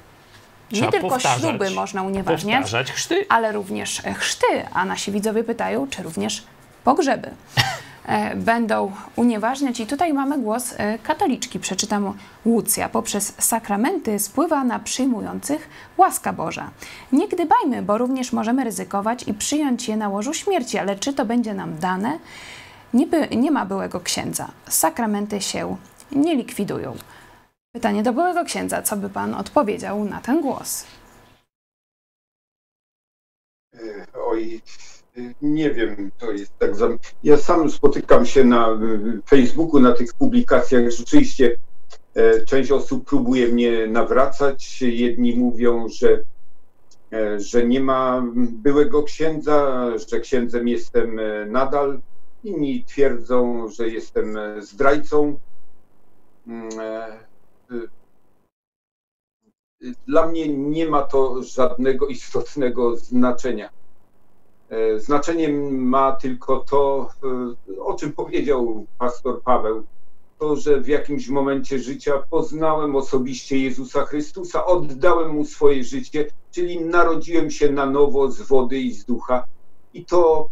Trzeba 0.72 0.86
nie 0.86 0.92
tylko 0.92 1.20
śluby 1.20 1.72
można 1.72 2.04
unieważniać, 2.04 2.72
ale 3.30 3.52
również 3.52 4.02
chrzty, 4.16 4.66
a 4.74 4.86
nasi 4.86 5.12
widzowie 5.12 5.44
pytają, 5.44 5.88
czy 5.88 6.04
również 6.04 6.44
pogrzeby. 6.84 7.32
E, 8.08 8.36
będą 8.36 8.92
unieważniać. 9.16 9.80
I 9.80 9.88
tutaj 9.88 10.14
mamy 10.14 10.40
głos 10.40 10.74
e, 10.78 11.00
katoliczki. 11.00 11.60
Przeczytam 11.60 12.14
Łucja. 12.46 12.90
Poprzez 12.90 13.34
sakramenty 13.40 14.20
spływa 14.20 14.64
na 14.64 14.80
przyjmujących 14.80 15.70
łaska 15.98 16.34
Boża. 16.34 16.70
Nie 17.12 17.28
gdybajmy, 17.28 17.82
bo 17.82 17.98
również 17.98 18.34
możemy 18.34 18.64
ryzykować 18.64 19.28
i 19.28 19.34
przyjąć 19.34 19.88
je 19.88 19.98
na 19.98 20.10
łożu 20.10 20.34
śmierci, 20.34 20.78
ale 20.78 20.96
czy 20.96 21.14
to 21.14 21.26
będzie 21.26 21.54
nam 21.54 21.80
dane? 21.80 22.20
Nie, 22.94 23.08
by, 23.08 23.28
nie 23.28 23.52
ma 23.52 23.66
byłego 23.66 24.00
księdza. 24.00 24.48
Sakramenty 24.70 25.42
się 25.42 25.78
nie 26.12 26.36
likwidują. 26.36 26.96
Pytanie 27.72 28.04
do 28.04 28.14
byłego 28.14 28.46
księdza. 28.46 28.82
Co 28.82 28.98
by 28.98 29.10
pan 29.10 29.36
odpowiedział 29.36 30.06
na 30.06 30.22
ten 30.22 30.42
głos? 30.42 30.86
E, 33.74 33.80
oj, 34.28 34.62
nie 35.42 35.72
wiem, 35.72 36.12
to 36.18 36.32
jest 36.32 36.58
tak. 36.60 36.76
Za... 36.76 36.90
Ja 37.24 37.38
sam 37.38 37.72
spotykam 37.72 38.26
się 38.26 38.44
na 38.44 38.80
Facebooku, 39.30 39.80
na 39.80 39.94
tych 39.94 40.14
publikacjach. 40.14 40.92
Rzeczywiście 40.92 41.58
e, 42.16 42.46
część 42.46 42.72
osób 42.72 43.06
próbuje 43.06 43.48
mnie 43.48 43.88
nawracać. 43.88 44.82
Jedni 44.82 45.36
mówią, 45.36 45.88
że, 45.90 46.24
e, 47.14 47.40
że 47.40 47.66
nie 47.66 47.80
ma 47.80 48.24
byłego 48.36 49.04
księdza, 49.04 49.92
że 50.10 50.20
księdzem 50.20 50.68
jestem 50.68 51.20
e, 51.20 51.46
nadal. 51.46 52.00
Inni 52.44 52.84
twierdzą, 52.84 53.70
że 53.70 53.90
jestem 53.90 54.38
zdrajcą. 54.60 55.40
Mm, 56.48 56.70
dla 60.08 60.28
mnie 60.28 60.48
nie 60.48 60.90
ma 60.90 61.02
to 61.02 61.44
żadnego 61.44 62.08
istotnego 62.08 62.96
znaczenia 62.96 63.77
znaczenie 64.98 65.50
ma 65.72 66.12
tylko 66.12 66.60
to, 66.60 67.10
e, 67.78 67.82
o 67.82 67.94
czym 67.94 68.14
powiedział 68.14 68.86
pastor 68.98 69.42
Paweł, 69.42 69.84
to, 70.40 70.56
że 70.56 70.82
w 70.82 70.88
jakimś 70.88 71.28
momencie 71.28 71.80
życia 71.80 72.24
poznałem 72.30 72.96
osobiście 72.96 73.60
Jezusa 73.60 74.06
Chrystusa, 74.06 74.66
oddałem 74.66 75.32
mu 75.32 75.46
swoje 75.46 75.84
życie, 75.84 76.26
czyli 76.52 76.80
narodziłem 76.82 77.52
się 77.52 77.72
na 77.72 77.86
nowo 77.86 78.32
z 78.32 78.42
wody 78.42 78.80
i 78.80 78.94
z 78.94 79.06
ducha. 79.06 79.44
I 79.94 80.06
to 80.06 80.50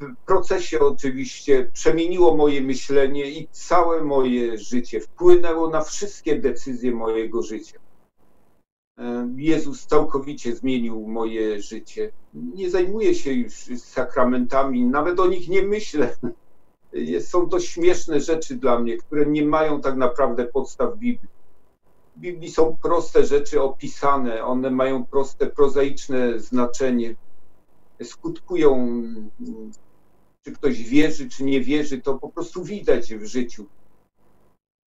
w 0.00 0.16
procesie 0.26 0.80
oczywiście 0.80 1.70
przemieniło 1.72 2.36
moje 2.36 2.60
myślenie 2.60 3.30
i 3.30 3.48
całe 3.50 4.02
moje 4.02 4.58
życie, 4.58 5.00
wpłynęło 5.00 5.70
na 5.70 5.80
wszystkie 5.80 6.38
decyzje 6.38 6.92
mojego 6.92 7.42
życia. 7.42 7.78
Jezus 9.36 9.86
całkowicie 9.86 10.56
zmienił 10.56 11.06
moje 11.08 11.62
życie. 11.62 12.12
Nie 12.34 12.70
zajmuję 12.70 13.14
się 13.14 13.32
już 13.32 13.52
sakramentami, 13.76 14.84
nawet 14.84 15.20
o 15.20 15.26
nich 15.26 15.48
nie 15.48 15.62
myślę. 15.62 16.16
Są 17.20 17.48
to 17.48 17.60
śmieszne 17.60 18.20
rzeczy 18.20 18.56
dla 18.56 18.78
mnie, 18.78 18.96
które 18.96 19.26
nie 19.26 19.44
mają 19.44 19.80
tak 19.80 19.96
naprawdę 19.96 20.44
podstaw 20.44 20.96
Biblii. 20.96 21.34
W 22.16 22.20
Biblii 22.20 22.50
są 22.50 22.76
proste 22.82 23.26
rzeczy 23.26 23.62
opisane, 23.62 24.44
one 24.44 24.70
mają 24.70 25.04
proste, 25.04 25.46
prozaiczne 25.46 26.38
znaczenie. 26.38 27.14
Skutkują, 28.02 29.02
czy 30.42 30.52
ktoś 30.52 30.82
wierzy, 30.82 31.28
czy 31.28 31.44
nie 31.44 31.60
wierzy, 31.60 32.00
to 32.00 32.14
po 32.14 32.28
prostu 32.28 32.64
widać 32.64 33.14
w 33.14 33.24
życiu. 33.24 33.66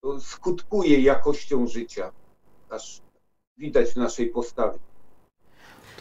To 0.01 0.19
skutkuje 0.19 0.99
jakością 0.99 1.67
życia. 1.67 2.11
Aż 2.69 3.01
widać 3.57 3.89
w 3.89 3.95
naszej 3.95 4.27
postawie. 4.27 4.79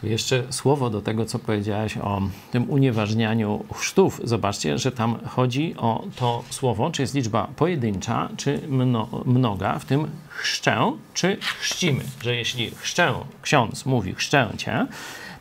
Tu 0.01 0.07
jeszcze 0.07 0.43
słowo 0.49 0.89
do 0.89 1.01
tego, 1.01 1.25
co 1.25 1.39
powiedziałeś 1.39 1.97
o 1.97 2.21
tym 2.51 2.69
unieważnianiu 2.69 3.63
chrztów. 3.73 4.21
Zobaczcie, 4.23 4.77
że 4.77 4.91
tam 4.91 5.19
chodzi 5.25 5.75
o 5.77 6.03
to 6.15 6.43
słowo, 6.49 6.91
czy 6.91 7.01
jest 7.01 7.15
liczba 7.15 7.47
pojedyncza, 7.55 8.29
czy 8.37 8.61
mno, 8.67 9.23
mnoga, 9.25 9.79
w 9.79 9.85
tym 9.85 10.07
chrzczę, 10.29 10.91
czy 11.13 11.37
chrzcimy. 11.41 12.03
Że 12.21 12.35
jeśli 12.35 12.71
chrzczę, 12.71 13.13
ksiądz 13.41 13.85
mówi 13.85 14.13
chrzczę 14.13 14.49
cię, 14.57 14.87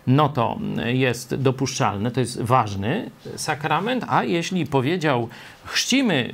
no 0.06 0.28
to 0.28 0.58
jest 0.86 1.34
dopuszczalne, 1.34 2.10
to 2.10 2.20
jest 2.20 2.42
ważny 2.42 3.10
sakrament, 3.36 4.04
a 4.08 4.24
jeśli 4.24 4.66
powiedział 4.66 5.28
chrzcimy, 5.66 6.32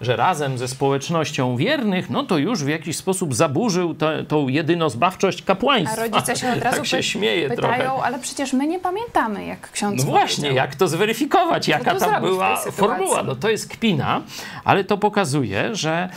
że 0.00 0.16
razem 0.16 0.58
ze 0.58 0.68
społecznością 0.68 1.56
wiernych, 1.56 2.10
no 2.10 2.22
to 2.24 2.38
już 2.38 2.64
w 2.64 2.68
jakiś 2.68 2.96
sposób 2.96 3.34
zaburzył 3.34 3.94
to, 3.94 4.24
tą 4.28 4.48
jedynozbawczość 4.48 5.42
A 5.42 5.44
kapłaństwa. 5.46 6.02
rodzice 6.02 6.36
się 6.36 6.52
od 6.52 6.62
razu 6.68 6.76
tak 6.76 6.86
się 6.86 7.02
śmieje 7.02 7.48
pytają, 7.48 7.84
trochę. 7.84 8.02
ale 8.04 8.18
przecież 8.18 8.52
my 8.52 8.66
nie 8.66 8.78
pamiętamy, 8.78 9.46
jak 9.46 9.70
ksiądz 9.70 10.04
No 10.04 10.10
właśnie, 10.10 10.36
powiedział. 10.36 10.56
jak 10.56 10.74
to 10.76 10.88
zweryfikować, 10.88 11.68
jaka 11.68 11.94
to 11.94 12.00
tam 12.00 12.22
była 12.22 12.56
formuła? 12.56 13.22
No 13.22 13.34
to 13.36 13.48
jest 13.50 13.68
kpina, 13.68 14.22
ale 14.64 14.84
to 14.84 14.98
pokazuje, 14.98 15.74
że 15.74 16.08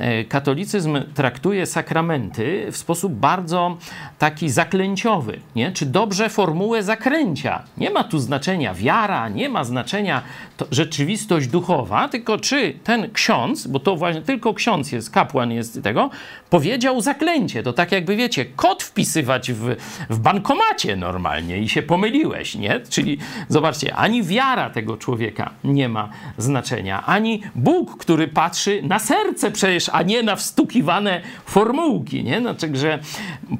e, 0.00 0.24
katolicyzm 0.24 0.98
traktuje 1.14 1.66
sakramenty 1.66 2.66
w 2.72 2.76
sposób 2.76 3.12
bardzo 3.12 3.76
taki 4.18 4.50
zaklęciowy, 4.50 5.40
nie? 5.56 5.72
Czy 5.72 5.86
dobrze 5.86 6.28
formułę 6.28 6.82
zakręcia. 6.82 7.62
Nie 7.76 7.90
ma 7.90 8.04
tu 8.04 8.18
znaczenia 8.18 8.74
wiara, 8.74 9.28
nie 9.28 9.48
ma 9.48 9.64
znaczenia 9.64 10.22
to 10.56 10.66
rzeczywistość 10.70 11.46
duchowa, 11.46 11.79
tylko 12.08 12.38
czy 12.38 12.74
ten 12.84 13.10
ksiądz, 13.12 13.66
bo 13.66 13.80
to 13.80 13.96
właśnie 13.96 14.22
tylko 14.22 14.54
ksiądz 14.54 14.92
jest, 14.92 15.10
kapłan 15.10 15.52
jest 15.52 15.82
tego, 15.82 16.10
powiedział 16.50 17.00
zaklęcie. 17.00 17.62
To 17.62 17.72
tak 17.72 17.92
jakby, 17.92 18.16
wiecie, 18.16 18.44
kod 18.44 18.82
wpisywać 18.82 19.52
w, 19.52 19.76
w 20.10 20.18
bankomacie 20.18 20.96
normalnie 20.96 21.58
i 21.58 21.68
się 21.68 21.82
pomyliłeś, 21.82 22.54
nie? 22.54 22.80
Czyli 22.88 23.18
zobaczcie, 23.48 23.94
ani 23.94 24.22
wiara 24.22 24.70
tego 24.70 24.96
człowieka 24.96 25.50
nie 25.64 25.88
ma 25.88 26.08
znaczenia, 26.38 27.06
ani 27.06 27.42
Bóg, 27.54 27.96
który 27.98 28.28
patrzy 28.28 28.80
na 28.82 28.98
serce 28.98 29.50
przecież, 29.50 29.90
a 29.92 30.02
nie 30.02 30.22
na 30.22 30.36
wstukiwane 30.36 31.20
formułki, 31.44 32.24
nie? 32.24 32.40
Znaczy, 32.40 32.76
że 32.76 32.98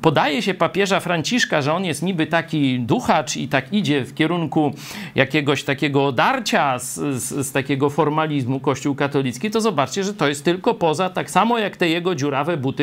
podaje 0.03 0.43
się 0.43 0.55
papieża 0.55 1.01
Franciszka, 1.01 1.63
że 1.63 1.73
on 1.73 1.85
jest 1.85 2.03
niby 2.03 2.27
taki 2.27 2.81
duchacz 2.81 3.37
i 3.37 3.49
tak 3.49 3.73
idzie 3.73 4.05
w 4.05 4.15
kierunku 4.15 4.73
jakiegoś 5.15 5.65
takiego 5.65 6.07
odarcia 6.07 6.79
z, 6.79 6.95
z, 6.95 7.47
z 7.47 7.53
takiego 7.53 7.91
formalizmu 7.91 8.61
Kościół 8.61 8.95
katolicki, 8.95 9.51
to 9.51 9.61
zobaczcie, 9.61 10.05
że 10.05 10.15
to 10.15 10.29
jest 10.29 10.45
tylko 10.45 10.75
poza, 10.75 11.11
tak 11.11 11.31
samo 11.31 11.59
jak 11.59 11.77
te 11.77 11.89
jego 11.89 12.15
dziurawe 12.15 12.57
buty, 12.57 12.80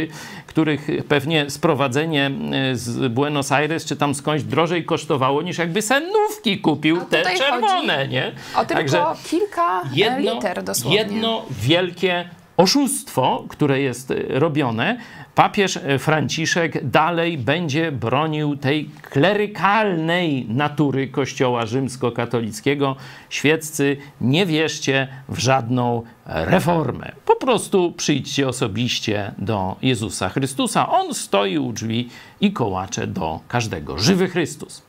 których 0.47 0.87
pewnie 1.07 1.49
sprowadzenie 1.49 2.31
e, 2.71 2.75
z 2.75 3.13
Buenos 3.13 3.51
Aires 3.51 3.85
czy 3.85 3.95
tam 3.95 4.15
skądś 4.15 4.43
drożej 4.43 4.85
kosztowało 4.85 5.41
niż 5.41 5.57
jakby 5.57 5.81
senówki 5.81 6.61
kupił 6.61 7.01
te 7.09 7.23
czerwone, 7.37 8.07
nie? 8.07 8.31
O 8.55 8.65
tylko 8.65 9.15
kilka 9.29 9.81
e, 9.81 9.89
jedno, 9.93 10.33
liter 10.33 10.63
dosłownie. 10.63 10.97
jedno 10.97 11.45
wielkie 11.49 12.29
oszustwo, 12.57 13.45
które 13.49 13.81
jest 13.81 14.11
e, 14.11 14.15
robione, 14.27 14.97
papież 15.35 15.77
e, 15.77 15.99
Franciszek 15.99 16.89
dalej 16.89 17.37
będzie 17.37 17.91
bronił 17.91 18.57
tej 18.57 18.89
klerykalnej 19.01 20.45
natury 20.49 21.07
Kościoła 21.07 21.65
rzymskokatolickiego. 21.65 22.95
Świeccy, 23.29 23.97
nie 24.21 24.45
wierzcie 24.45 25.07
w 25.29 25.37
żadną 25.37 26.03
reformę. 26.25 27.11
Po 27.25 27.35
prostu 27.35 27.91
przyjdźcie 27.91 28.47
osobiście 28.47 29.31
do 29.37 29.75
Jezusa 29.81 30.29
Chrystusa. 30.29 30.89
On 30.89 31.13
stoi 31.13 31.57
u 31.57 31.73
drzwi 31.73 32.09
i 32.41 32.53
kołacze 32.53 33.07
do 33.07 33.39
każdego. 33.47 33.97
Żywy 33.97 34.27
Chrystus. 34.27 34.87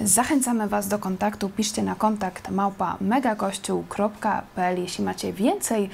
Zachęcamy 0.00 0.68
Was 0.68 0.88
do 0.88 0.98
kontaktu. 0.98 1.48
Piszcie 1.48 1.82
na 1.82 1.94
kontakt 1.94 2.50
małpa 2.50 2.96
megakościół.pl, 3.00 4.80
jeśli 4.80 5.04
macie 5.04 5.32
więcej 5.32 5.90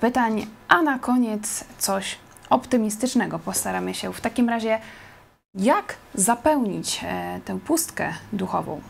pytań. 0.00 0.46
A 0.68 0.82
na 0.82 0.98
koniec 0.98 1.64
coś 1.78 2.18
optymistycznego 2.50 3.38
postaramy 3.38 3.94
się. 3.94 4.12
W 4.12 4.20
takim 4.20 4.48
razie, 4.48 4.80
jak 5.54 5.96
zapełnić 6.14 7.00
e, 7.04 7.40
tę 7.44 7.58
pustkę 7.60 8.14
duchową 8.32 8.80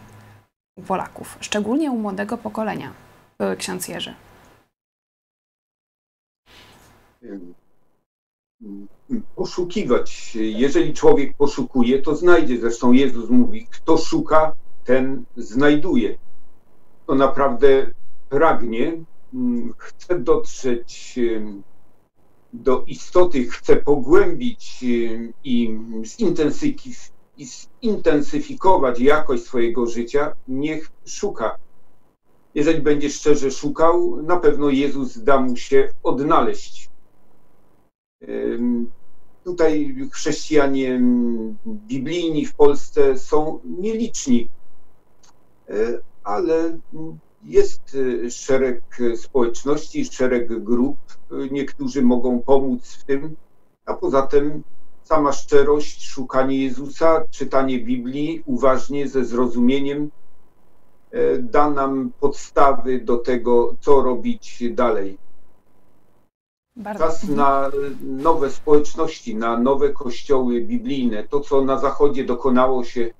u 0.76 0.82
Polaków, 0.82 1.38
szczególnie 1.40 1.90
u 1.90 1.98
młodego 1.98 2.38
pokolenia? 2.38 2.92
Były 3.38 3.56
ksiądz 3.56 3.88
Jerzy. 3.88 4.14
poszukiwać. 9.36 10.36
Jeżeli 10.36 10.94
człowiek 10.94 11.36
poszukuje, 11.36 12.02
to 12.02 12.16
znajdzie. 12.16 12.60
Zresztą 12.60 12.92
Jezus 12.92 13.30
mówi, 13.30 13.66
kto 13.70 13.98
szuka, 13.98 14.52
ten 14.84 15.24
znajduje. 15.36 16.18
To 17.06 17.14
naprawdę 17.14 17.90
pragnie, 18.28 18.92
chce 19.78 20.18
dotrzeć 20.18 21.18
do 22.52 22.84
istoty, 22.86 23.44
chce 23.44 23.76
pogłębić 23.76 24.84
i 25.44 25.78
zintensyfikować, 27.82 29.00
jakość 29.00 29.42
swojego 29.42 29.86
życia, 29.86 30.32
niech 30.48 30.90
szuka. 31.06 31.56
Jeżeli 32.54 32.82
będzie 32.82 33.10
szczerze 33.10 33.50
szukał, 33.50 34.22
na 34.22 34.36
pewno 34.36 34.70
Jezus 34.70 35.18
da 35.18 35.40
mu 35.40 35.56
się 35.56 35.88
odnaleźć. 36.02 36.90
Tutaj 39.44 39.96
chrześcijanie 40.12 41.00
biblijni 41.66 42.46
w 42.46 42.54
Polsce 42.54 43.18
są 43.18 43.60
nieliczni, 43.64 44.48
Y, 45.70 46.02
ale 46.24 46.78
mm, 46.94 47.18
jest 47.44 47.94
y, 47.94 48.30
szereg 48.30 48.98
społeczności, 49.16 50.04
szereg 50.04 50.62
grup. 50.64 50.96
Y, 51.32 51.48
Niektórzy 51.50 52.02
mogą 52.02 52.40
pomóc 52.40 52.92
w 52.92 53.04
tym, 53.04 53.36
a 53.86 53.94
poza 53.94 54.22
tym 54.22 54.62
sama 55.02 55.32
szczerość, 55.32 56.06
szukanie 56.06 56.62
Jezusa, 56.62 57.24
czytanie 57.30 57.78
Biblii 57.78 58.42
uważnie, 58.46 59.08
ze 59.08 59.24
zrozumieniem 59.24 60.10
y, 61.14 61.42
da 61.42 61.70
nam 61.70 62.10
podstawy 62.20 63.00
do 63.00 63.16
tego, 63.16 63.74
co 63.80 64.02
robić 64.02 64.62
dalej. 64.70 65.18
Bardzo. 66.76 67.04
Czas 67.04 67.28
na 67.28 67.70
nowe 68.02 68.50
społeczności, 68.50 69.34
na 69.34 69.58
nowe 69.58 69.90
kościoły 69.92 70.60
biblijne. 70.60 71.24
To, 71.24 71.40
co 71.40 71.64
na 71.64 71.78
Zachodzie 71.78 72.24
dokonało 72.24 72.84
się 72.84 73.10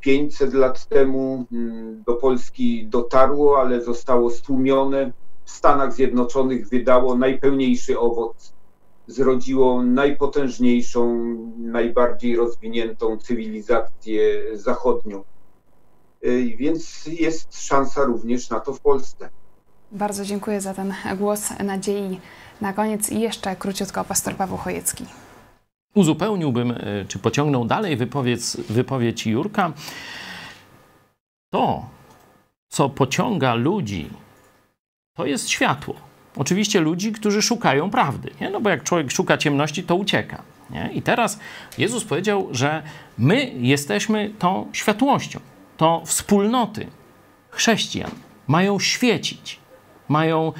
500 0.00 0.54
lat 0.54 0.86
temu, 0.88 1.44
mm, 1.52 2.02
do 2.06 2.14
Polski 2.14 2.86
dotarło, 2.86 3.60
ale 3.60 3.82
zostało 3.82 4.30
stłumione. 4.30 5.12
W 5.44 5.50
Stanach 5.50 5.92
Zjednoczonych 5.92 6.68
wydało 6.68 7.14
najpełniejszy 7.14 7.98
owoc. 7.98 8.52
Zrodziło 9.06 9.82
najpotężniejszą, 9.82 11.18
najbardziej 11.58 12.36
rozwiniętą 12.36 13.16
cywilizację 13.16 14.22
zachodnią. 14.54 15.24
E, 16.22 16.30
Więc 16.56 17.06
jest 17.06 17.66
szansa 17.66 18.04
również 18.04 18.50
na 18.50 18.60
to 18.60 18.72
w 18.72 18.80
Polsce. 18.80 19.28
Bardzo 19.92 20.24
dziękuję 20.24 20.60
za 20.60 20.74
ten 20.74 20.94
głos 21.18 21.50
nadziei. 21.64 22.20
Na 22.60 22.72
koniec 22.72 23.10
jeszcze 23.10 23.56
króciutko 23.56 24.04
pastor 24.04 24.36
Paweł 24.36 24.56
Chojecki. 24.56 25.04
Uzupełniłbym, 25.94 26.70
y, 26.70 27.06
czy 27.08 27.18
pociągnął 27.18 27.64
dalej 27.64 27.96
wypowiedź, 27.96 28.42
wypowiedź 28.68 29.26
Jurka. 29.26 29.72
To, 31.50 31.88
co 32.68 32.88
pociąga 32.88 33.54
ludzi, 33.54 34.10
to 35.16 35.26
jest 35.26 35.48
światło. 35.48 35.94
Oczywiście 36.36 36.80
ludzi, 36.80 37.12
którzy 37.12 37.42
szukają 37.42 37.90
prawdy. 37.90 38.30
Nie? 38.40 38.50
No 38.50 38.60
bo 38.60 38.70
jak 38.70 38.82
człowiek 38.82 39.10
szuka 39.10 39.38
ciemności, 39.38 39.82
to 39.82 39.96
ucieka. 39.96 40.42
Nie? 40.70 40.90
I 40.92 41.02
teraz 41.02 41.38
Jezus 41.78 42.04
powiedział, 42.04 42.48
że 42.50 42.82
my 43.18 43.52
jesteśmy 43.58 44.30
tą 44.38 44.68
światłością. 44.72 45.40
To 45.76 46.02
wspólnoty 46.04 46.86
chrześcijan 47.50 48.10
mają 48.46 48.78
świecić, 48.78 49.58
mają 50.08 50.52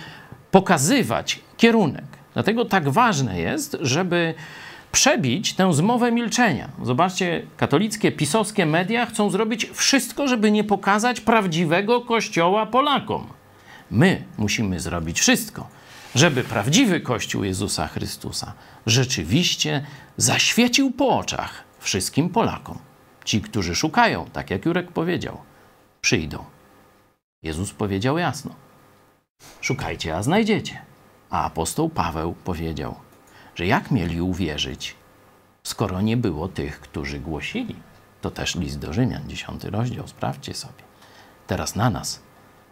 pokazywać 0.51 1.41
kierunek. 1.57 2.05
Dlatego 2.35 2.64
tak 2.64 2.89
ważne 2.89 3.41
jest, 3.41 3.76
żeby 3.81 4.35
przebić 4.93 5.55
tę 5.55 5.74
zmowę 5.74 6.12
milczenia. 6.12 6.68
Zobaczcie, 6.82 7.43
katolickie, 7.57 8.12
pisowskie 8.12 8.66
media 8.66 9.07
chcą 9.07 9.30
zrobić 9.30 9.70
wszystko, 9.72 10.28
żeby 10.28 10.51
nie 10.51 10.64
pokazać 10.64 11.20
prawdziwego 11.20 12.01
Kościoła 12.01 12.66
Polakom. 12.66 13.26
My 13.91 14.24
musimy 14.38 14.80
zrobić 14.80 15.20
wszystko, 15.20 15.68
żeby 16.14 16.45
prawdziwy 16.45 17.01
Kościół 17.01 17.45
Jezusa 17.45 17.86
Chrystusa 17.86 18.53
rzeczywiście 18.86 19.86
zaświecił 20.16 20.91
po 20.91 21.09
oczach 21.18 21.64
wszystkim 21.78 22.28
Polakom. 22.28 22.78
Ci, 23.24 23.41
którzy 23.41 23.74
szukają, 23.74 24.26
tak 24.32 24.51
jak 24.51 24.64
Jurek 24.64 24.93
powiedział, 24.93 25.38
przyjdą. 26.01 26.45
Jezus 27.43 27.72
powiedział 27.72 28.18
jasno: 28.18 28.55
Szukajcie, 29.61 30.16
a 30.16 30.22
znajdziecie. 30.22 30.82
A 31.30 31.45
apostoł 31.45 31.88
Paweł 31.88 32.34
powiedział, 32.45 32.95
że 33.55 33.67
jak 33.67 33.91
mieli 33.91 34.21
uwierzyć, 34.21 34.97
skoro 35.63 36.01
nie 36.01 36.17
było 36.17 36.49
tych, 36.49 36.81
którzy 36.81 37.21
głosili? 37.21 37.77
To 38.21 38.31
też 38.31 38.55
list 38.55 38.79
do 38.79 38.93
Rzymian, 38.93 39.29
10 39.29 39.65
rozdział, 39.65 40.09
sprawdźcie 40.09 40.55
sobie. 40.55 40.83
Teraz 41.47 41.77
na 41.77 41.91
nas 41.91 42.23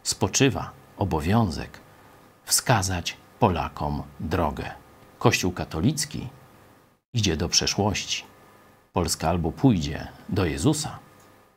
spoczywa 0.02 0.70
obowiązek 0.96 1.80
wskazać 2.44 3.16
Polakom 3.38 4.02
drogę. 4.20 4.70
Kościół 5.18 5.52
katolicki 5.52 6.28
idzie 7.12 7.36
do 7.36 7.48
przeszłości. 7.48 8.24
Polska 8.92 9.28
albo 9.28 9.52
pójdzie 9.52 10.08
do 10.28 10.44
Jezusa, 10.44 10.98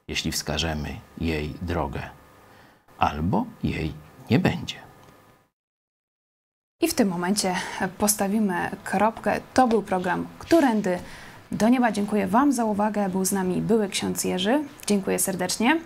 jeśli 0.07 0.31
wskażemy 0.31 0.99
jej 1.17 1.53
drogę, 1.61 2.09
albo 2.97 3.45
jej 3.63 3.93
nie 4.29 4.39
będzie. 4.39 4.80
I 6.81 6.87
w 6.87 6.93
tym 6.93 7.07
momencie 7.07 7.55
postawimy 7.97 8.69
kropkę. 8.83 9.41
To 9.53 9.67
był 9.67 9.83
program 9.83 10.27
Którędy 10.39 10.99
do 11.51 11.69
Nieba. 11.69 11.91
Dziękuję 11.91 12.27
Wam 12.27 12.53
za 12.53 12.65
uwagę. 12.65 13.09
Był 13.09 13.25
z 13.25 13.31
nami 13.31 13.61
były 13.61 13.89
ksiądz 13.89 14.23
Jerzy. 14.23 14.63
Dziękuję 14.87 15.19
serdecznie. 15.19 15.79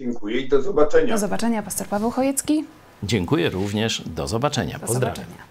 Dziękuję 0.00 0.40
i 0.40 0.48
do 0.48 0.62
zobaczenia. 0.62 1.12
Do 1.14 1.18
zobaczenia, 1.18 1.62
pastor 1.62 1.86
Paweł 1.86 2.10
Chojecki. 2.10 2.64
Dziękuję 3.02 3.50
również. 3.50 4.02
Do 4.06 4.28
zobaczenia. 4.28 4.78
Do 4.78 4.86
Pozdrawiam. 4.86 5.16
zobaczenia. 5.16 5.42